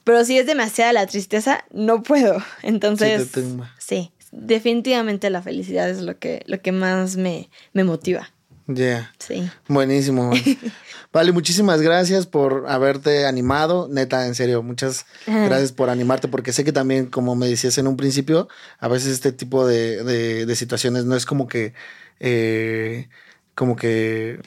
Pero 0.03 0.23
si 0.25 0.37
es 0.37 0.45
demasiada 0.45 0.93
la 0.93 1.07
tristeza, 1.07 1.65
no 1.71 2.03
puedo. 2.03 2.37
Entonces, 2.61 3.31
sí, 3.79 4.11
definitivamente 4.31 5.31
la 5.31 5.41
felicidad 5.41 5.89
es 5.89 6.01
lo 6.01 6.19
que, 6.19 6.43
lo 6.45 6.61
que 6.61 6.71
más 6.71 7.17
me, 7.17 7.49
me 7.73 7.83
motiva. 7.83 8.31
Ya. 8.67 9.13
Sí. 9.19 9.49
Buenísimo. 9.67 10.31
Vale, 11.13 11.31
muchísimas 11.31 11.81
gracias 11.81 12.25
por 12.25 12.65
haberte 12.67 13.25
animado. 13.25 13.87
Neta, 13.89 14.25
en 14.27 14.35
serio, 14.35 14.63
muchas 14.63 15.05
gracias 15.25 15.71
por 15.71 15.89
animarte, 15.89 16.27
porque 16.27 16.51
sé 16.51 16.63
que 16.63 16.71
también, 16.71 17.05
como 17.05 17.35
me 17.35 17.47
decías 17.47 17.77
en 17.77 17.87
un 17.87 17.95
principio, 17.95 18.49
a 18.79 18.87
veces 18.87 19.13
este 19.13 19.31
tipo 19.31 19.65
de, 19.67 20.53
situaciones 20.55 21.05
no 21.05 21.15
es 21.15 21.25
como 21.25 21.47
que, 21.47 21.73
eh, 22.19 23.07
como 23.53 23.75
que, 23.75 24.41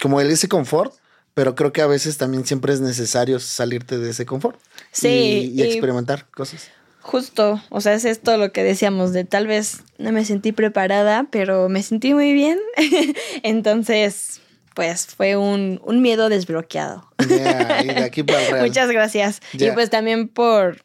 como 0.00 0.20
el 0.20 0.30
ese 0.30 0.48
confort, 0.48 0.94
pero 1.34 1.54
creo 1.54 1.72
que 1.72 1.82
a 1.82 1.86
veces 1.86 2.16
también 2.16 2.46
siempre 2.46 2.72
es 2.72 2.80
necesario 2.80 3.38
salirte 3.40 3.98
de 3.98 4.10
ese 4.10 4.26
confort. 4.26 4.58
Sí. 4.92 5.52
y 5.54 5.62
experimentar 5.62 6.28
cosas. 6.30 6.70
Justo, 7.00 7.60
o 7.70 7.80
sea, 7.80 7.94
es 7.94 8.04
esto 8.04 8.36
lo 8.36 8.52
que 8.52 8.62
decíamos, 8.62 9.12
de 9.12 9.24
tal 9.24 9.46
vez 9.46 9.82
no 9.98 10.12
me 10.12 10.24
sentí 10.24 10.52
preparada, 10.52 11.26
pero 11.30 11.68
me 11.68 11.82
sentí 11.82 12.12
muy 12.12 12.32
bien. 12.32 12.58
Entonces, 13.42 14.40
pues 14.74 15.06
fue 15.06 15.36
un, 15.36 15.80
un 15.84 16.02
miedo 16.02 16.28
desbloqueado. 16.28 17.10
Yeah, 17.26 17.82
y 17.84 17.88
de 17.88 18.04
aquí 18.04 18.22
para 18.22 18.42
el 18.42 18.46
real. 18.52 18.66
Muchas 18.66 18.90
gracias. 18.90 19.40
Y 19.52 19.70
pues 19.70 19.90
también 19.90 20.28
por, 20.28 20.82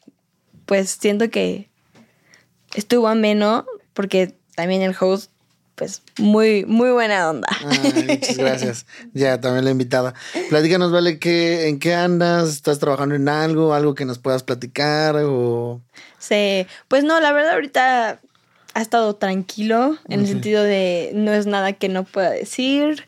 pues 0.64 0.90
siento 0.90 1.30
que 1.30 1.68
estuvo 2.74 3.08
ameno, 3.08 3.66
porque 3.92 4.34
también 4.54 4.82
el 4.82 4.96
host, 4.98 5.30
pues 5.76 6.02
muy, 6.18 6.64
muy 6.64 6.90
buena 6.90 7.30
onda. 7.30 7.48
Ay, 7.64 8.06
muchas 8.08 8.36
gracias. 8.36 8.86
Ya, 9.12 9.40
también 9.40 9.64
la 9.64 9.70
invitada. 9.70 10.14
Platícanos, 10.48 10.90
Vale, 10.90 11.18
¿qué, 11.18 11.68
¿en 11.68 11.78
qué 11.78 11.94
andas? 11.94 12.48
¿Estás 12.48 12.78
trabajando 12.78 13.14
en 13.14 13.28
algo? 13.28 13.74
¿Algo 13.74 13.94
que 13.94 14.06
nos 14.06 14.18
puedas 14.18 14.42
platicar? 14.42 15.16
O... 15.18 15.82
Sí, 16.18 16.66
pues 16.88 17.04
no, 17.04 17.20
la 17.20 17.32
verdad 17.32 17.52
ahorita 17.52 18.20
ha 18.74 18.80
estado 18.80 19.16
tranquilo 19.16 19.96
en 20.08 20.20
el 20.20 20.26
sentido 20.26 20.62
de 20.62 21.12
no 21.14 21.32
es 21.32 21.46
nada 21.46 21.72
que 21.74 21.88
no 21.88 22.04
pueda 22.04 22.30
decir. 22.30 23.06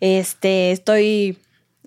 Este, 0.00 0.70
estoy 0.70 1.38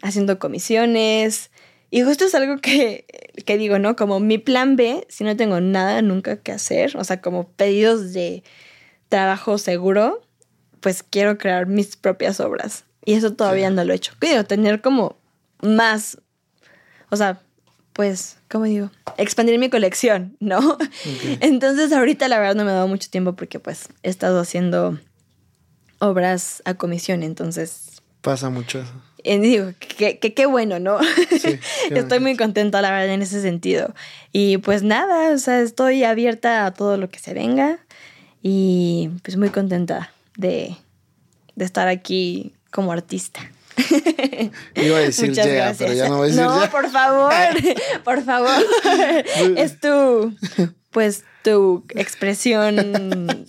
haciendo 0.01 0.39
comisiones. 0.39 1.51
Y 1.89 2.01
justo 2.01 2.25
es 2.25 2.35
algo 2.35 2.57
que, 2.57 3.05
que 3.45 3.57
digo, 3.57 3.79
¿no? 3.79 3.95
Como 3.95 4.19
mi 4.19 4.37
plan 4.37 4.75
B, 4.75 5.05
si 5.09 5.23
no 5.23 5.37
tengo 5.37 5.61
nada 5.61 6.01
nunca 6.01 6.37
que 6.37 6.51
hacer, 6.51 6.97
o 6.97 7.03
sea, 7.03 7.21
como 7.21 7.47
pedidos 7.49 8.13
de 8.13 8.43
trabajo 9.09 9.57
seguro, 9.57 10.21
pues 10.81 11.03
quiero 11.03 11.37
crear 11.37 11.67
mis 11.67 11.95
propias 11.95 12.39
obras. 12.39 12.83
Y 13.05 13.13
eso 13.13 13.33
todavía 13.33 13.69
Sí. 13.69 13.75
no 13.75 13.83
lo 13.85 13.93
he 13.93 13.95
hecho. 13.95 14.13
Quiero 14.19 14.43
tener 14.45 14.81
como 14.81 15.17
más, 15.61 16.19
o 17.09 17.15
sea, 17.15 17.39
pues, 17.93 18.37
¿cómo 18.49 18.65
digo? 18.65 18.91
Expandir 19.17 19.57
mi 19.59 19.69
colección, 19.69 20.35
¿no? 20.39 20.77
Entonces 21.39 21.91
ahorita 21.93 22.27
la 22.27 22.37
verdad 22.39 22.55
no 22.55 22.63
me 22.65 22.71
ha 22.71 22.75
dado 22.75 22.87
mucho 22.87 23.09
tiempo 23.09 23.33
porque 23.33 23.59
pues 23.59 23.89
he 24.03 24.09
estado 24.09 24.39
haciendo 24.39 24.99
obras 25.99 26.61
a 26.65 26.75
comisión, 26.75 27.23
entonces 27.23 28.01
Pasa 28.21 28.49
mucho 28.49 28.79
eso. 28.81 28.91
eh, 29.23 29.39
digo, 29.39 29.71
que 29.79 30.19
que- 30.19 30.33
qué 30.33 30.45
bueno, 30.45 30.79
¿no? 30.79 30.99
qué 31.41 31.59
estoy 31.89 32.19
muy 32.19 32.35
contenta, 32.37 32.81
la 32.81 32.91
verdad, 32.91 33.09
en 33.13 33.21
ese 33.21 33.41
sentido. 33.41 33.93
Y 34.31 34.57
pues 34.57 34.83
nada, 34.83 35.33
o 35.33 35.37
sea, 35.37 35.61
estoy 35.61 36.03
abierta 36.03 36.65
a 36.65 36.73
todo 36.73 36.97
lo 36.97 37.09
que 37.09 37.19
se 37.19 37.33
venga 37.33 37.79
y 38.41 39.09
pues 39.23 39.37
muy 39.37 39.49
contenta 39.49 40.11
de, 40.37 40.75
de 41.55 41.65
estar 41.65 41.87
aquí 41.87 42.53
como 42.71 42.91
artista. 42.91 43.39
Iba 44.75 44.97
a 44.97 45.01
decir 45.01 45.29
Muchas 45.29 45.47
gracias. 45.47 45.77
pero 45.77 45.93
ya 45.93 46.09
no 46.09 46.17
voy 46.17 46.25
a 46.29 46.31
decir 46.31 46.43
No, 46.43 46.69
por 46.71 46.89
favor, 46.89 47.31
por 48.03 48.23
favor. 48.23 48.49
es 49.55 49.79
tu, 49.79 50.33
pues, 50.91 51.23
tu 51.43 51.85
expresión 51.95 52.75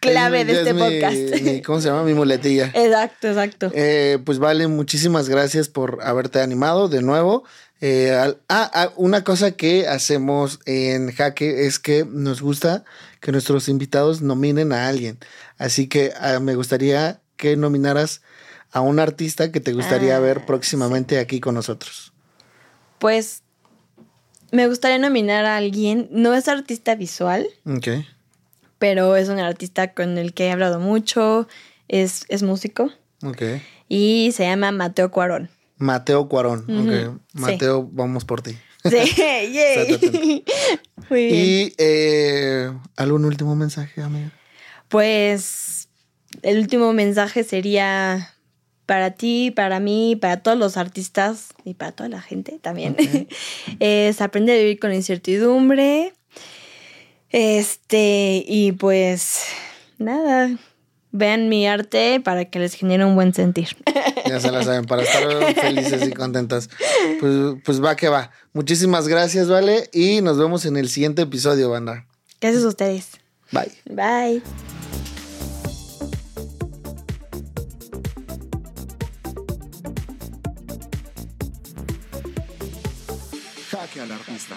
clave 0.00 0.40
Es- 0.42 0.46
de 0.46 0.52
este 0.52 0.70
es 0.70 0.76
podcast. 0.76 1.42
mi- 1.42 1.62
¿Cómo 1.62 1.80
se 1.80 1.88
llama? 1.88 2.02
Mi 2.04 2.14
muletilla. 2.14 2.70
Exacto, 2.74 3.28
exacto. 3.28 3.70
Eh, 3.74 4.18
pues 4.24 4.38
vale, 4.38 4.66
muchísimas 4.68 5.28
gracias 5.28 5.68
por 5.68 5.98
haberte 6.02 6.40
animado 6.40 6.88
de 6.88 7.02
nuevo. 7.02 7.44
Eh, 7.80 8.10
al- 8.12 8.38
ah, 8.48 8.70
ah, 8.74 8.92
una 8.96 9.24
cosa 9.24 9.52
que 9.52 9.86
hacemos 9.86 10.58
en 10.66 11.12
Jaque 11.12 11.66
es 11.66 11.78
que 11.78 12.04
nos 12.08 12.42
gusta 12.42 12.84
que 13.20 13.32
nuestros 13.32 13.68
invitados 13.68 14.22
nominen 14.22 14.72
a 14.72 14.88
alguien. 14.88 15.18
Así 15.58 15.88
que 15.88 16.12
ah, 16.20 16.38
me 16.40 16.54
gustaría 16.54 17.20
que 17.36 17.56
nominaras 17.56 18.22
a 18.70 18.80
un 18.80 18.98
artista 19.00 19.50
que 19.50 19.60
te 19.60 19.72
gustaría 19.72 20.16
Ah, 20.16 20.20
ver 20.20 20.44
próximamente 20.46 21.18
aquí 21.18 21.40
con 21.40 21.54
nosotros. 21.54 22.12
Pues 22.98 23.42
me 24.52 24.66
gustaría 24.68 24.98
nominar 24.98 25.44
a 25.44 25.56
alguien, 25.56 26.08
no 26.10 26.34
es 26.34 26.48
artista 26.48 26.94
visual, 26.94 27.46
Ok. 27.66 27.88
pero 28.78 29.16
es 29.16 29.28
un 29.28 29.38
artista 29.38 29.92
con 29.94 30.18
el 30.18 30.32
que 30.34 30.46
he 30.46 30.50
hablado 30.52 30.80
mucho, 30.80 31.48
es, 31.88 32.24
es 32.28 32.42
músico 32.42 32.90
Ok. 33.22 33.42
y 33.88 34.32
se 34.32 34.44
llama 34.44 34.72
Mateo 34.72 35.10
Cuarón. 35.10 35.50
Mateo 35.76 36.28
Cuarón. 36.28 36.64
Ujú, 36.68 36.82
Ok. 37.12 37.20
sí. 37.34 37.40
Mateo, 37.40 37.88
vamos 37.92 38.24
por 38.24 38.42
ti. 38.42 38.56
Sí, 38.84 39.12
yay. 39.16 40.44
Muy 41.10 41.26
bien. 41.26 41.34
Y 41.34 41.74
eh, 41.78 42.72
algún 42.96 43.24
último 43.24 43.56
mensaje, 43.56 44.02
amiga. 44.02 44.32
Pues 44.88 45.88
el 46.42 46.58
último 46.58 46.92
mensaje 46.92 47.44
sería 47.44 48.34
para 48.86 49.10
ti, 49.10 49.50
para 49.50 49.80
mí, 49.80 50.16
para 50.16 50.38
todos 50.38 50.56
los 50.56 50.76
artistas 50.76 51.48
y 51.64 51.74
para 51.74 51.92
toda 51.92 52.08
la 52.08 52.22
gente 52.22 52.58
también. 52.60 52.96
Ok. 52.98 53.30
es 53.80 54.20
aprender 54.20 54.56
a 54.56 54.60
vivir 54.60 54.78
con 54.78 54.94
incertidumbre. 54.94 56.14
Este, 57.30 58.42
y 58.46 58.72
pues 58.72 59.42
nada, 59.98 60.56
vean 61.12 61.48
mi 61.48 61.66
arte 61.66 62.20
para 62.20 62.44
que 62.46 62.58
les 62.58 62.74
genere 62.74 63.04
un 63.04 63.14
buen 63.14 63.34
sentir. 63.34 63.76
Ya 64.26 64.40
se 64.40 64.50
la 64.50 64.62
saben, 64.62 64.84
para 64.84 65.02
estar 65.02 65.54
felices 65.54 66.06
y 66.06 66.12
contentas. 66.12 66.68
Pues, 67.20 67.56
pues 67.64 67.82
va 67.82 67.96
que 67.96 68.08
va. 68.08 68.30
Muchísimas 68.52 69.08
gracias, 69.08 69.48
Vale. 69.48 69.88
Y 69.92 70.20
nos 70.20 70.38
vemos 70.38 70.66
en 70.66 70.76
el 70.76 70.88
siguiente 70.88 71.22
episodio, 71.22 71.70
banda. 71.70 72.06
Gracias 72.40 72.64
a 72.64 72.68
ustedes. 72.68 73.10
Bye. 73.50 73.72
Bye. 73.86 74.42
Jaque 83.70 84.00
al 84.00 84.12
artista. 84.12 84.56